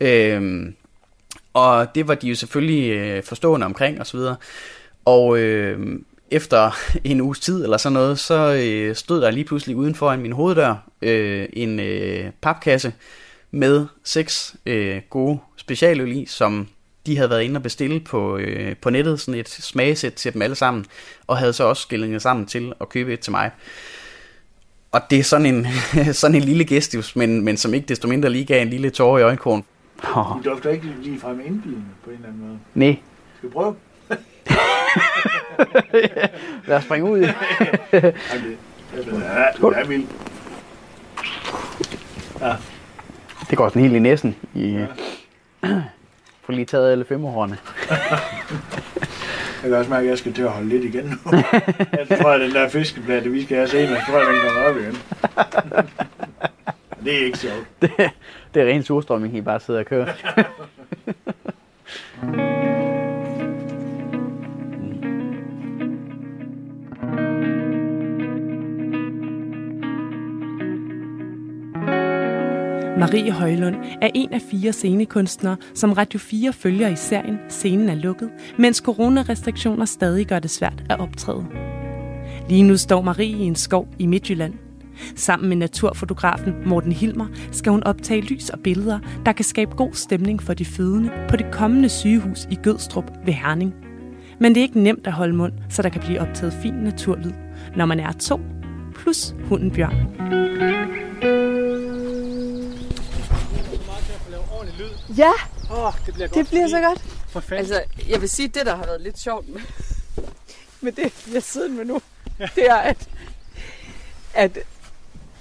[0.01, 0.73] Øh,
[1.55, 4.17] og det var de jo selvfølgelig øh, forstående omkring osv.
[4.17, 4.37] Og,
[5.05, 5.99] og øh,
[6.31, 6.71] efter
[7.05, 10.33] en uges tid eller sådan noget, så øh, stod der lige pludselig uden foran min
[10.33, 12.93] hoveddør øh, en øh, papkasse
[13.51, 16.69] med seks øh, gode specialøl i, som
[17.07, 20.43] de havde været inde og bestille på, øh, på nettet, sådan et smagesæt til dem
[20.43, 20.85] alle sammen,
[21.27, 23.51] og havde så også skillet sammen til at købe et til mig.
[24.93, 25.67] Og det er sådan en,
[26.15, 29.19] sådan en lille gestus, men, men som ikke desto mindre lige gav en lille tårer
[29.19, 29.65] i øjenkorn.
[30.05, 32.59] Du dufter ikke lige frem indbydende på en eller anden måde.
[32.75, 32.97] Nej.
[33.37, 33.77] Skal vi prøve?
[36.67, 37.19] Lad os springe ud.
[37.25, 37.35] Jamen,
[37.93, 38.03] det,
[38.93, 40.11] det, er, det er vildt.
[42.41, 42.55] Ja.
[43.51, 44.37] Det går sådan helt i næsen.
[44.55, 44.87] I, ja.
[46.43, 47.59] Få lige taget alle femmerhårene.
[49.63, 51.17] Jeg kan også mærke, at jeg skal til at holde lidt igen nu.
[52.11, 54.71] Jeg tror, at den der fiskeplade, vi skal have senere, jeg tror, at den kommer
[54.71, 54.97] op igen.
[57.05, 57.67] Det er ikke sjovt.
[57.83, 57.91] Det,
[58.55, 60.13] det er ren surstrømning, I bare sidder og kører.
[73.03, 77.95] Marie Højlund er en af fire scenekunstnere, som Radio 4 følger i serien Scenen er
[77.95, 81.47] lukket, mens coronarestriktioner stadig gør det svært at optræde.
[82.49, 84.55] Lige nu står Marie i en skov i Midtjylland.
[85.17, 89.95] Sammen med naturfotografen Morten Hilmer skal hun optage lys og billeder, der kan skabe god
[89.95, 93.75] stemning for de fødende på det kommende sygehus i Gødstrup ved Herning.
[94.41, 97.33] Men det er ikke nemt at holde mund, så der kan blive optaget fin naturlyd,
[97.77, 98.41] når man er to,
[98.95, 99.95] plus hunden Bjørn.
[105.19, 105.33] Ja,
[105.71, 107.05] oh, det bliver, det bliver så godt.
[107.29, 107.59] For fanden.
[107.59, 109.61] Altså, jeg vil sige, det der har været lidt sjovt med,
[110.81, 112.01] med det, jeg sidder med nu,
[112.39, 113.09] det er, at,
[114.35, 114.59] at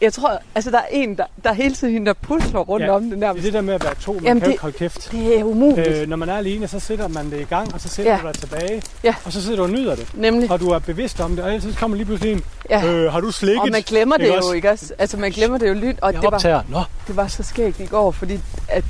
[0.02, 3.10] jeg tror, altså der er en, der, der hele tiden der pusler rundt Ja, om
[3.10, 3.32] den der.
[3.34, 5.12] Det er det der med at være to, man Jamen, kan det- ikke holde kæft.
[5.12, 5.88] Det er umuligt.
[5.88, 8.18] Øh, når man er alene, så sætter man det i gang, og så sætter Ja.
[8.22, 9.16] du dig tilbage, Ja.
[9.26, 10.08] og så sidder du og nyder det.
[10.16, 10.52] Nemlig.
[10.52, 12.86] Og du er bevidst om det, og ellers så kommer lige pludselig en, Ja.
[12.86, 13.62] øh, har du slikket?
[13.62, 14.52] Og man glemmer det Ikke jo, også?
[14.52, 14.94] ikke også?
[15.00, 15.96] Altså, man glemmer det jo lyt.
[16.02, 16.62] Og Jeg det var, optager.
[16.70, 16.82] Nå.
[17.08, 18.84] det var så skægt i går, fordi at,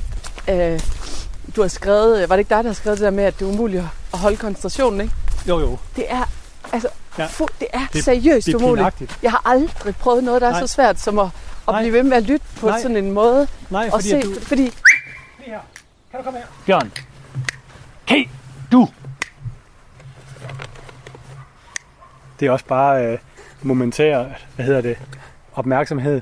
[0.50, 0.80] øh,
[1.56, 3.44] du har skrevet, var det ikke dig, der har skrevet det der med, at det
[3.48, 5.12] er umuligt at holde koncentrationen, ikke?
[5.48, 5.78] Jo, jo.
[5.96, 6.30] Det er,
[6.72, 6.88] altså,
[7.18, 7.22] Ja.
[7.22, 7.28] ja.
[7.28, 8.78] fu- det er Det- seriøst det er umuligt.
[8.78, 9.18] pinagtigt.
[9.22, 10.60] Jeg har aldrig prøvet noget, der er Nej.
[10.60, 11.32] så svært som at, at
[11.68, 11.82] Nej.
[11.82, 12.80] blive ved med at lytte på Nej.
[12.80, 13.48] sådan en måde.
[13.70, 14.72] Nej, og fordi se, at du- fordi Lige
[15.46, 15.58] her.
[16.10, 16.46] Kan du komme her?
[16.66, 16.92] Bjørn.
[18.08, 18.28] Hey,
[18.72, 18.88] du!
[22.40, 23.18] Det er også bare øh,
[23.62, 24.24] momentær,
[24.56, 24.98] hvad hedder det,
[25.54, 26.20] opmærksomhed.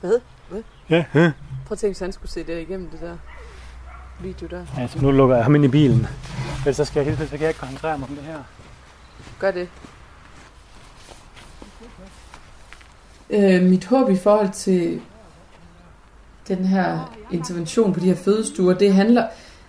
[0.00, 0.20] Hvad?
[0.48, 0.62] Hvad?
[0.90, 1.32] Ja, ja.
[1.66, 3.16] Prøv at tænke, hvis han skulle se det igennem det der
[4.20, 4.66] video der.
[4.78, 6.06] Altså, nu lukker jeg ham ind i bilen.
[6.58, 8.38] Ellers så, skal jeg, så kan jeg ikke koncentrere mig om det her.
[9.38, 9.68] Gør det.
[13.32, 15.00] Øh, mit håb i forhold til
[16.48, 19.24] den her intervention på de her fødestuer, det handler,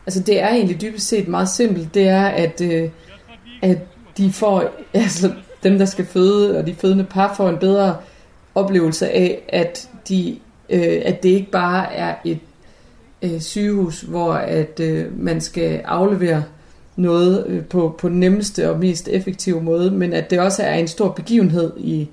[0.06, 1.94] altså det er egentlig dybest set meget simpelt.
[1.94, 2.90] Det er, at, øh,
[3.62, 3.78] at
[4.18, 5.34] de får, altså
[5.64, 7.98] dem der skal føde, og de fødende par får en bedre
[8.56, 10.38] oplevelse af, at, de,
[10.70, 12.40] øh, at det ikke bare er et
[13.22, 16.44] øh, sygehus, hvor at øh, man skal aflevere
[16.96, 20.74] noget øh, på, på den nemmeste og mest effektive måde, men at det også er
[20.74, 22.10] en stor begivenhed i,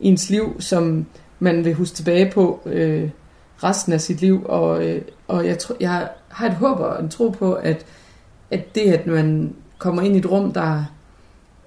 [0.00, 1.06] i ens liv, som
[1.38, 3.10] man vil huske tilbage på øh,
[3.64, 4.46] resten af sit liv.
[4.48, 7.86] Og, øh, og jeg, tror, jeg har et håb og en tro på, at,
[8.50, 10.84] at det, at man kommer ind i et rum, der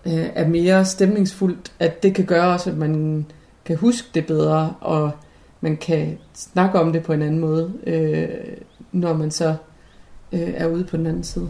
[0.06, 3.26] øh, er mere stemningsfuldt, at det kan gøre også, at man
[3.66, 5.12] kan huske det bedre, og
[5.62, 8.30] man kan snakke om det på en anden måde, øh,
[8.92, 9.56] når man så
[10.32, 11.50] øh, er ude på den anden side.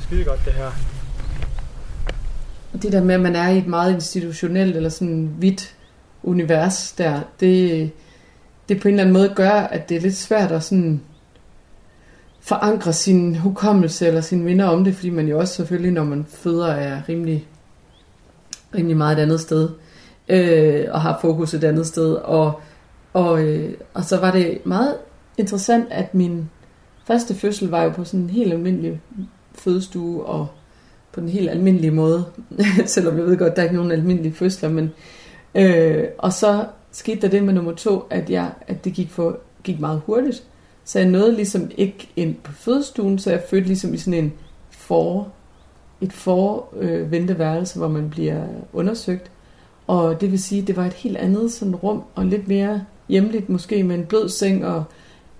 [0.00, 0.97] Skide godt det her.
[2.72, 5.74] Og det der med, at man er i et meget institutionelt eller sådan hvidt
[6.22, 7.90] univers der, det,
[8.68, 11.00] det på en eller anden måde gør, at det er lidt svært at sådan
[12.40, 16.26] forankre sin hukommelse eller sine minder om det, fordi man jo også selvfølgelig, når man
[16.28, 17.46] føder, er rimelig,
[18.74, 19.68] rimelig meget et andet sted,
[20.28, 22.14] øh, og har fokus et andet sted.
[22.14, 22.60] Og,
[23.12, 24.96] og, øh, og så var det meget
[25.38, 26.50] interessant, at min
[27.04, 29.00] første fødsel var jo på sådan en helt almindelig
[29.54, 30.46] fødestue, og
[31.12, 32.24] på den helt almindelige måde,
[32.86, 34.90] selvom jeg ved godt, der er ikke nogen almindelige fødsler, men
[35.54, 39.38] øh, og så skete der det med nummer to, at, jeg, at det gik, for,
[39.62, 40.44] gik meget hurtigt,
[40.84, 44.32] så jeg nåede ligesom ikke ind på fødestuen, så jeg fødte ligesom i sådan en
[44.70, 45.28] for,
[46.00, 49.30] et for øh, venteværelse, hvor man bliver undersøgt,
[49.86, 53.48] og det vil sige, det var et helt andet sådan rum, og lidt mere hjemligt
[53.48, 54.84] måske, med en blød seng og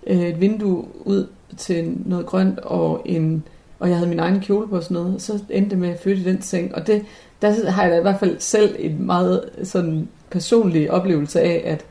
[0.07, 3.45] øh, et vindue ud til noget grønt, og en
[3.79, 5.89] og jeg havde min egen kjole på og sådan noget, og så endte det med
[5.89, 7.05] at flytte i den seng, og det,
[7.43, 11.85] der har jeg da i hvert fald selv en meget sådan personlig oplevelse af, at,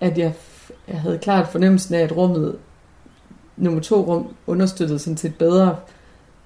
[0.00, 0.32] at jeg,
[0.88, 2.56] jeg havde klart fornemmelsen af, at rummet,
[3.56, 5.76] nummer to rum, understøttede sådan set bedre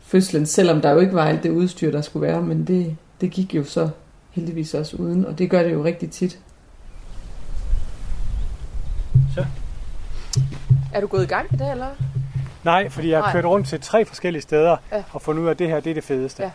[0.00, 3.30] fødslen, selvom der jo ikke var alt det udstyr, der skulle være, men det, det
[3.30, 3.88] gik jo så
[4.30, 6.38] heldigvis også uden, og det gør det jo rigtig tit.
[9.34, 9.44] Så.
[10.94, 11.86] Er du gået i gang i det, eller?
[12.64, 15.02] Nej, fordi jeg har kørt rundt til tre forskellige steder Ja.
[15.12, 16.42] og fundet ud af, at det her det er det fedeste.
[16.42, 16.50] Ja.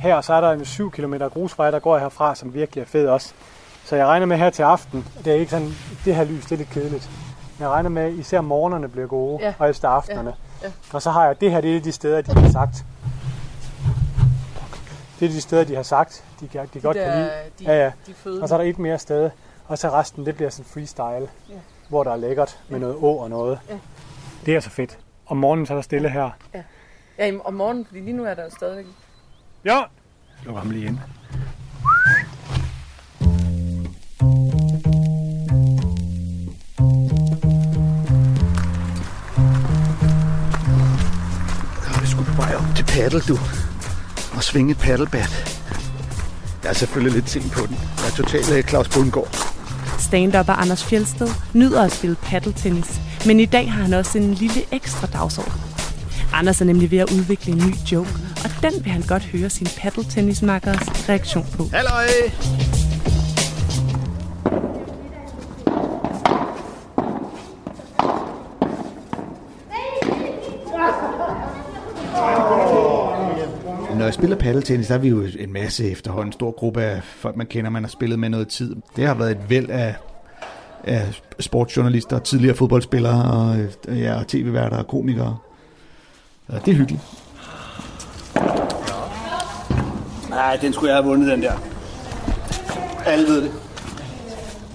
[0.00, 3.06] Her så er der en 7 km grusvej, der går herfra, som virkelig er fed
[3.08, 3.32] også.
[3.84, 5.72] Så jeg regner med her til aften, det er ikke sådan,
[6.04, 7.10] det her lys, det er lidt kedeligt.
[7.58, 9.54] Men jeg regner med, at især morgenerne bliver gode, Ja.
[9.58, 10.34] og efter aftenerne.
[10.62, 10.66] Ja.
[10.66, 10.72] Ja.
[10.92, 12.84] Og så har jeg, det her, det er de steder, de har sagt.
[15.20, 17.30] Det er de steder, de har sagt, de, de, de godt der- kan lide.
[17.58, 17.92] de- ja, ja.
[18.06, 18.42] de.
[18.42, 19.30] Og så er der et mere sted,
[19.68, 21.54] og så resten, det bliver sådan freestyle, Ja.
[21.88, 23.58] hvor der er lækkert med noget å og noget.
[23.70, 23.74] Ja.
[24.46, 24.98] Det er så fedt.
[25.30, 26.30] Om morgenen så er der stille her.
[26.54, 26.62] Ja.
[27.18, 28.86] Ja, om morgenen, fordi lige nu er der jo stadigvæk...
[29.64, 29.80] Ja!
[30.44, 30.98] Lukker ham lige ind.
[41.86, 43.38] Er vi sgu på vej op til paddle, du.
[44.36, 45.60] Og svinge et paddlebat.
[46.62, 47.76] Jeg er selvfølgelig lidt sent på den.
[47.96, 49.34] Jeg er totalt øh, Claus Bundgaard.
[49.98, 54.62] Stand-up Anders Fjelsted nyder at spille paddeltennis, men i dag har han også en lille
[54.72, 55.52] ekstra dagsorden.
[56.32, 58.10] Anders er nemlig ved at udvikle en ny joke,
[58.44, 61.64] og den vil han godt høre sin paddeltennismakkers reaktion på.
[61.72, 62.06] Halløj!
[73.98, 77.02] Når jeg spiller paddeltennis, der er vi jo en masse efterhånden, en stor gruppe af
[77.02, 78.76] folk, man kender, man har spillet med noget tid.
[78.96, 79.94] Det har været et væld af,
[80.84, 83.58] af sportsjournalister, tidligere fodboldspillere, og,
[83.88, 85.36] øh, ja, og tv-værter og komikere.
[86.48, 87.02] Og det er hyggeligt.
[90.30, 91.52] Nej, den skulle jeg have vundet, den der.
[93.06, 93.52] Alle ved det.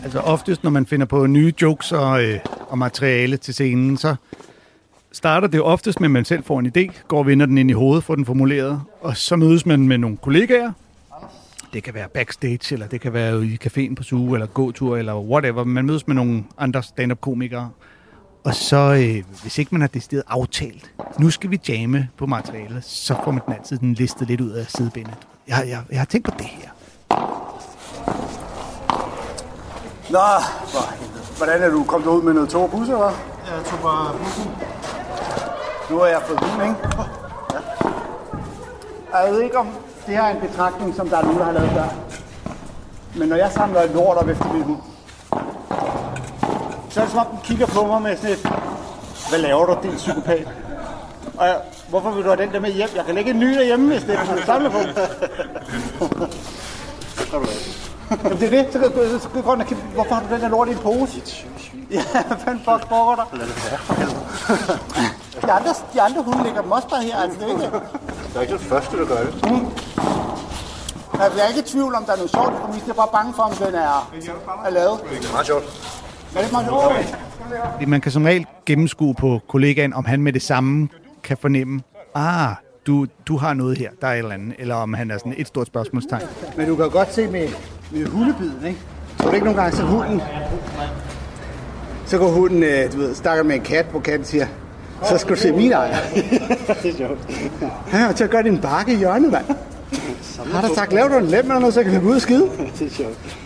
[0.03, 2.39] Altså oftest, når man finder på nye jokes og, øh,
[2.69, 4.15] og materiale til scenen, så
[5.11, 7.69] starter det oftest med, at man selv får en idé, går og vinder den ind
[7.69, 10.71] i hovedet, får den formuleret, og så mødes man med nogle kollegaer.
[11.75, 15.15] Det kan være backstage, eller det kan være i caféen på suge, eller gåtur, eller
[15.15, 15.63] whatever.
[15.63, 17.69] Man mødes med nogle andre stand-up-komikere.
[18.43, 22.83] Og så, øh, hvis ikke man har decideret aftalt, nu skal vi jamme på materialet,
[22.83, 25.17] så får man den altid den listet lidt ud af sidebenet.
[25.47, 26.69] Jeg, jeg, jeg har tænkt på det her.
[30.09, 30.27] Nå,
[30.67, 31.37] for helvede.
[31.37, 33.11] Hvordan er du kommet ud med noget tog og bus, eller?
[33.47, 34.51] Jeg tog bare bussen.
[35.89, 36.75] Nu har jeg fået vin, ikke?
[39.13, 39.19] Ja.
[39.23, 39.67] Jeg ved ikke, om
[40.07, 41.85] det her er en betragtning, som der er nogen, der har lavet før.
[43.15, 44.79] Men når jeg samler et lort op efter min hund,
[46.89, 48.51] så er det som om, den kigger på mig med sådan et,
[49.29, 50.47] hvad laver du, din psykopat?
[51.37, 51.57] Og jeg,
[51.89, 52.89] hvorfor vil du have den der med hjem?
[52.95, 54.77] Jeg kan lægge en ny derhjemme, hvis det er, du samler på.
[58.23, 58.73] Jamen, det er det.
[58.73, 58.79] Så
[59.19, 61.21] så ind og kigge, hvorfor har du den der lort i en pose?
[61.91, 63.25] Ja, hvad fanden fuck foregår der?
[65.41, 67.71] De andre, de andre hunde ligger dem også bare her, altså det er ikke...
[68.35, 69.33] Det er ikke den første, der gør det.
[69.33, 69.65] Mm.
[71.21, 72.83] Altså, jeg er ikke i tvivl om, der er noget sjovt præmis.
[72.83, 74.11] Jeg er bare bange for, om den er,
[74.65, 74.99] er lavet.
[75.09, 75.63] Det er meget sjovt.
[76.35, 77.87] Er det meget sjovt?
[77.87, 80.89] Man kan som regel gennemskue på kollegaen, om han med det samme
[81.23, 81.81] kan fornemme,
[82.15, 82.55] ah,
[82.87, 85.33] du, du har noget her, der er et eller andet, eller om han er sådan
[85.37, 86.23] et stort spørgsmålstegn.
[86.57, 87.47] Men du kan godt se med,
[87.91, 88.79] med hundebiden, ikke?
[89.17, 90.21] Så er det ikke nogle gange, så hunden...
[92.05, 94.47] Så går hunden, øh, du ved, snakker med en kat, hvor katten siger,
[95.03, 95.97] så skal du se min ejer.
[96.83, 97.31] det er sjovt.
[97.87, 99.45] Han har til at gøre din bakke i hjørnet, mand.
[100.51, 102.21] Har der sagt, lav du en lem eller noget, så kan vi gå ud og
[102.21, 102.49] skide?
[102.79, 103.37] det er sjovt.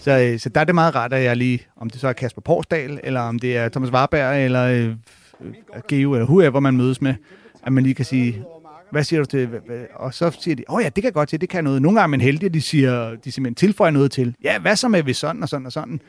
[0.00, 2.12] Så, øh, så der er det meget rart, at jeg lige, om det så er
[2.12, 4.86] Kasper Porsdal, eller om det er Thomas Warberg, eller øh,
[5.40, 7.14] øh, Geo, eller whoever man mødes med,
[7.66, 8.44] at man lige kan sige,
[8.90, 9.48] hvad siger du til?
[9.94, 11.82] Og så siger de, åh oh ja, det kan godt til, det kan noget.
[11.82, 14.34] Nogle gange er man heldig, at de siger, de simpelthen tilføjer noget til.
[14.44, 16.00] Ja, hvad så med hvis sådan og sådan og sådan?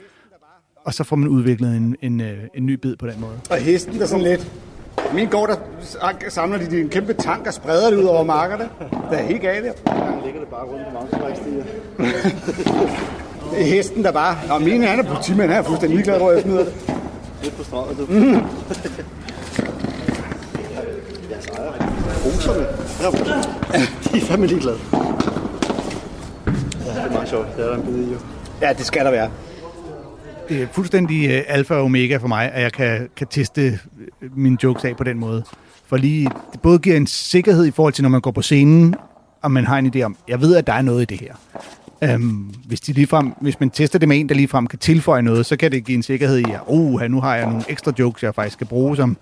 [0.84, 3.34] Og så får man udviklet en, en, øh, en ny bid på den måde.
[3.50, 4.52] Og hesten der sådan lidt.
[5.14, 5.56] Min gård, der
[6.30, 8.70] samler de en kæmpe tank og spreder det ud over markerne.
[9.12, 9.72] Det er helt galt, ja.
[9.86, 11.64] Der ligger det bare rundt på mountainbike-stiger.
[13.52, 14.38] Det er hesten, der bare...
[14.52, 16.74] Og min han er politimand, han er fuldstændig ligeglad, hvor jeg smider det.
[17.44, 18.06] Lidt på strøget, du.
[18.10, 18.42] Mm.
[21.30, 21.72] Deres ejer.
[22.26, 22.66] Roserne.
[23.74, 23.80] Ja.
[24.12, 24.78] De er fandme ligeglade.
[26.86, 27.48] Ja, det er meget sjovt.
[27.58, 28.18] Det er der en bid i, jo.
[28.62, 29.30] Ja, det skal der være.
[30.50, 33.80] Det er fuldstændig øh, alfa og omega for mig, at jeg kan, kan teste
[34.22, 35.44] øh, mine jokes af på den måde.
[35.88, 38.96] For lige, det både giver en sikkerhed i forhold til, når man går på scenen,
[39.42, 41.34] og man har en idé om, jeg ved, at der er noget i det her.
[42.04, 45.46] Øhm, hvis, de ligefrem, hvis man tester det med en, der ligefrem kan tilføje noget,
[45.46, 48.24] så kan det give en sikkerhed i, at oh, nu har jeg nogle ekstra jokes,
[48.24, 49.18] jeg faktisk skal bruge, som,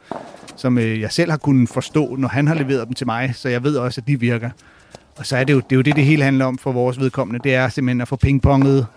[0.55, 3.49] som øh, jeg selv har kunnet forstå, når han har leveret dem til mig, så
[3.49, 4.49] jeg ved også, at de virker.
[5.17, 6.99] Og så er det jo det, er jo det, det hele handler om for vores
[6.99, 7.39] vedkommende.
[7.43, 8.87] Det er simpelthen at få pingponget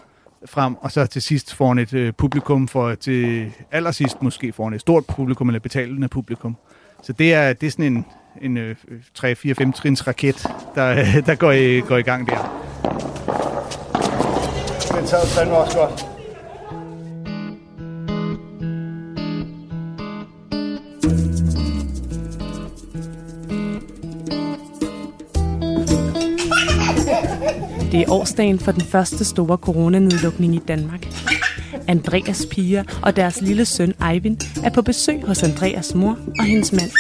[0.47, 4.81] frem, og så til sidst foran et øh, publikum, for til allersidst måske foran et
[4.81, 6.57] stort publikum, eller betalende publikum.
[7.03, 8.07] Så det er, det er sådan en,
[8.43, 8.77] en øh,
[9.19, 12.59] 3-4-5 trins raket, der, der går, i, går i gang der.
[14.97, 16.12] Den tager fandme også godt.
[27.93, 31.09] Det er årsdagen for den første store coronanedlukning i Danmark.
[31.89, 36.73] Andreas piger og deres lille søn Eivind er på besøg hos Andreas mor og hendes
[36.73, 36.91] mand.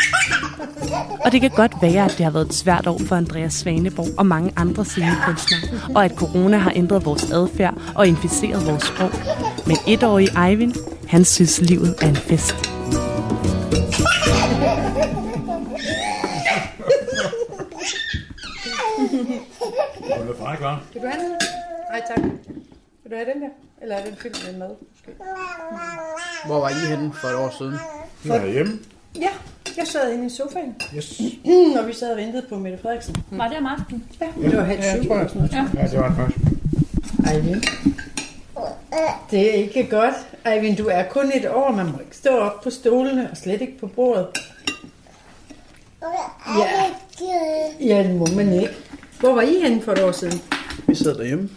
[1.25, 4.09] Og det kan godt være, at det har været et svært år for Andreas Svaneborg
[4.19, 9.11] og mange andre scenekunstnere, og at corona har ændret vores adfærd og inficeret vores sprog.
[9.67, 10.75] Men etårige Eivind,
[11.09, 12.73] han synes livet er en fest.
[20.33, 20.77] Vil du fræk, hva'?
[20.93, 21.39] Vil du have noget?
[21.91, 22.25] Nej, tak.
[23.03, 23.49] Vil du have den der?
[23.83, 24.69] Eller er den fyldt med mad?
[24.91, 25.13] Måske?
[26.47, 27.75] Hvor var I henne for et år siden?
[28.25, 28.79] Jeg er hjemme.
[29.21, 29.29] Ja,
[29.77, 30.77] jeg sad inde i sofaen.
[30.97, 31.21] Yes.
[31.77, 33.17] Når vi sad og ventede på Mette Frederiksen.
[33.31, 34.05] Var det om aftenen?
[34.21, 34.99] Ja, Ja, det var halv ja, syv.
[35.01, 35.31] jeg tror, jeg.
[35.35, 35.53] noget.
[35.75, 36.39] Ja, det var det faktisk.
[37.35, 37.63] Eivind.
[39.31, 40.15] Det er ikke godt.
[40.47, 41.71] Eivind, du er kun et år.
[41.73, 44.27] Man må ikke stå op på stolene og slet ikke på bordet.
[46.59, 46.91] Ja,
[47.81, 48.75] ja det må man ikke.
[49.23, 50.41] Hvor var I henne for et år siden?
[50.89, 51.49] Vi sidder derhjemme.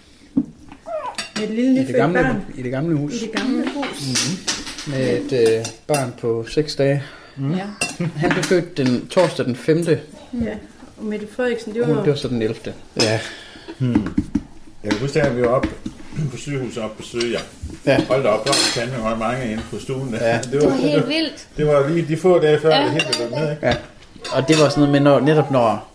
[1.35, 2.45] Med et lille I det, gamle, barn?
[2.55, 3.13] I det gamle hus.
[3.13, 4.07] I det gamle hus.
[4.07, 4.93] Mm-hmm.
[4.93, 7.03] Med et øh, barn på 6 dage.
[7.35, 7.51] Mm.
[7.53, 7.63] Ja.
[8.21, 9.77] Han blev født den torsdag den 5.
[9.87, 9.97] Ja,
[10.97, 11.87] og Mette Frederiksen, det var...
[11.87, 12.55] Det var så den 11.
[13.01, 13.19] Ja.
[13.77, 14.13] Hmm.
[14.83, 15.67] Jeg kan huske, at vi var oppe
[16.31, 17.39] på sygehuset op på besøge jer.
[17.85, 18.05] Ja.
[18.07, 20.13] Hold da op, der var fandme meget mange inde på stuen.
[20.13, 20.27] Der.
[20.27, 20.39] Ja.
[20.51, 21.47] Det var, Det var helt vildt.
[21.57, 22.83] Det var lige de få dage før, Ja.
[22.83, 23.67] det helt blev ned, ikke?
[23.67, 23.75] Ja.
[24.31, 25.91] Og det var sådan noget med, når, netop når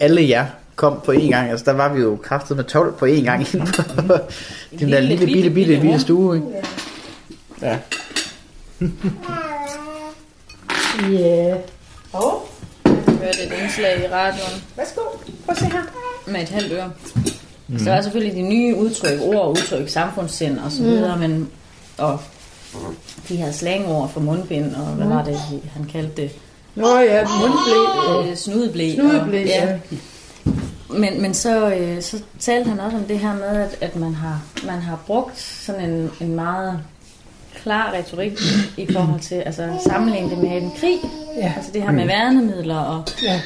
[0.00, 0.46] alle jer
[0.76, 3.40] kom på én gang, altså der var vi jo kraftet med 12 på én gang
[3.54, 3.82] inde på
[4.78, 6.46] den der lille, bitte, bitte, bitte stue, ikke?
[7.62, 7.78] Ja.
[11.10, 11.54] Ja.
[12.12, 12.48] Og?
[13.08, 15.00] hørte et indslag i radioen Værsgo,
[15.44, 15.82] prøv at se her.
[16.26, 16.90] med et halvt øre.
[17.68, 17.78] Mm.
[17.78, 20.88] Så der er selvfølgelig de nye udtryk, ord og udtryk, samfundssind og så Mm.
[20.88, 21.50] videre, men
[21.98, 22.20] og
[23.28, 25.10] de her slangord for mundbind, og hvad Mm.
[25.14, 25.38] var det,
[25.74, 26.30] han kaldte det?
[26.74, 28.30] Nå ja, mundblæ.
[28.30, 28.94] Øh, snudeblæ.
[28.94, 29.78] Snudeblæ, og- ja.
[30.90, 34.14] Men, men så, øh, så talte han også om det her med, at, at man,
[34.14, 36.80] har, man har brugt sådan en, en meget
[37.62, 38.32] klar retorik
[38.76, 40.98] i forhold til, altså sammenligne det med en krig.
[41.36, 41.52] Ja.
[41.56, 42.08] Altså det her med Mm.
[42.08, 43.40] værnemidler og Ja.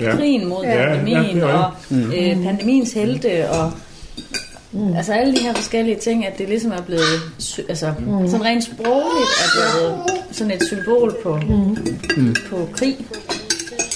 [0.00, 0.16] ja.
[0.16, 0.86] krigen mod Ja.
[0.88, 2.38] pandemien Ja, det er og rigtigt.
[2.38, 3.72] øh, pandemiens helte og
[4.72, 4.96] Mm.
[4.96, 7.20] altså alle de her forskellige ting, at det ligesom er blevet
[7.68, 8.28] altså, Mm.
[8.28, 10.02] sådan rent sprogligt er blevet
[10.32, 11.36] sådan et symbol på,
[12.16, 12.34] Mm.
[12.50, 12.96] på krig.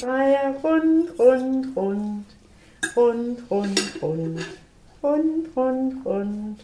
[0.03, 2.24] Drejer rundt, rundt, rundt.
[2.96, 4.46] Rundt, rundt, rundt.
[5.03, 6.61] Rundt, rundt, rundt.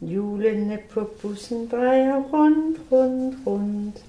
[0.00, 4.04] Hjulene på bussen drejer rundt, rundt, rundt.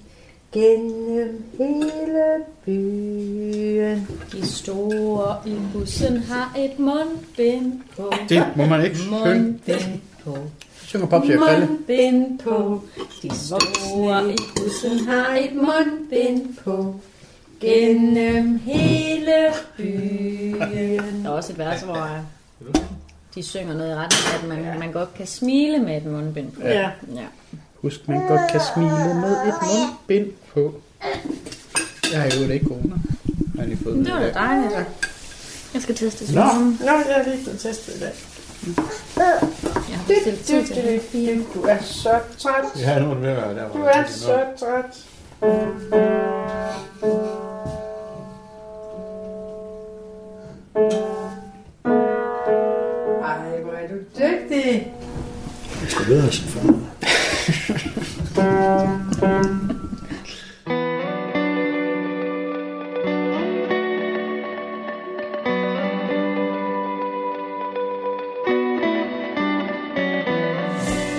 [0.52, 4.08] Gennem hele byen.
[4.32, 8.12] De store i bussen har et mundbind på.
[8.28, 9.34] Det må man ikke synge.
[9.34, 10.36] Mundbind på.
[10.86, 11.38] Synger og Krille.
[11.38, 12.80] Mundbind på.
[13.22, 16.94] De store i bussen har et mundbind på.
[17.66, 21.24] Gennem hele byen.
[21.24, 22.74] Der er også et vers, hvor øh,
[23.34, 26.52] de synger noget i retning, af, at man, man godt kan smile med et mundbind
[26.52, 26.60] på.
[26.62, 26.90] Ja.
[27.14, 27.26] ja.
[27.74, 30.80] Husk, man godt kan smile med et mundbind på.
[32.12, 32.94] Jeg har jo ikke corona.
[33.54, 34.72] Har jeg lige fået Det var da dejligt.
[35.74, 36.48] Jeg skal teste Nå, Nå.
[36.80, 38.12] Nå, jeg har lige fået testet i dag.
[39.16, 41.46] Jeg har bestilt tid til det.
[41.54, 42.64] Du er så træt.
[42.80, 43.68] Ja, nu er det ved at være der.
[43.72, 45.06] Du er så træt.
[50.76, 50.82] Ej,
[53.62, 54.92] hvor er du dygtig.
[55.82, 56.62] Jeg skal bedre sin far.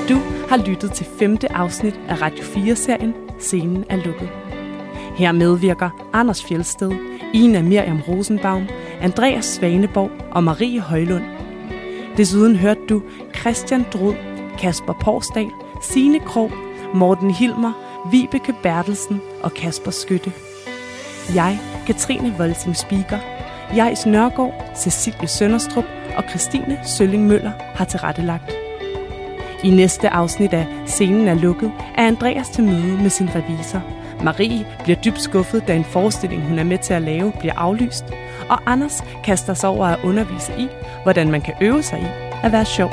[0.10, 0.18] Du
[0.50, 4.30] har lyttet til femte afsnit af Radio 4-serien Scenen er lukket.
[5.18, 6.92] Her medvirker Anders Fjelsted,
[7.34, 8.68] Ina Miriam Rosenbaum,
[9.02, 11.24] Andreas Svaneborg og Marie Højlund.
[12.18, 13.04] Desuden hørte du
[13.40, 14.14] Christian Drud,
[14.60, 15.50] Kasper Porsdal,
[15.82, 16.52] Signe Krog,
[16.94, 17.74] Morten Hilmer,
[18.12, 20.32] Vibeke Bertelsen og Kasper Skytte.
[21.36, 23.20] Jeg, Katrine Voldsing Spiker,
[23.76, 25.86] Jais Nørgaard, Cecilie Sønderstrup
[26.18, 28.52] og Christine Sølling Møller har tilrettelagt.
[29.64, 33.82] I næste afsnit af Scenen er lukket er Andreas til møde med sin revisor,
[34.24, 38.06] Marie bliver dybt skuffet, da en forestilling, hun er med til at lave, bliver aflyst.
[38.50, 40.68] Og Anders kaster sig over at undervise i,
[41.04, 42.06] hvordan man kan øve sig i
[42.44, 42.92] at være sjov.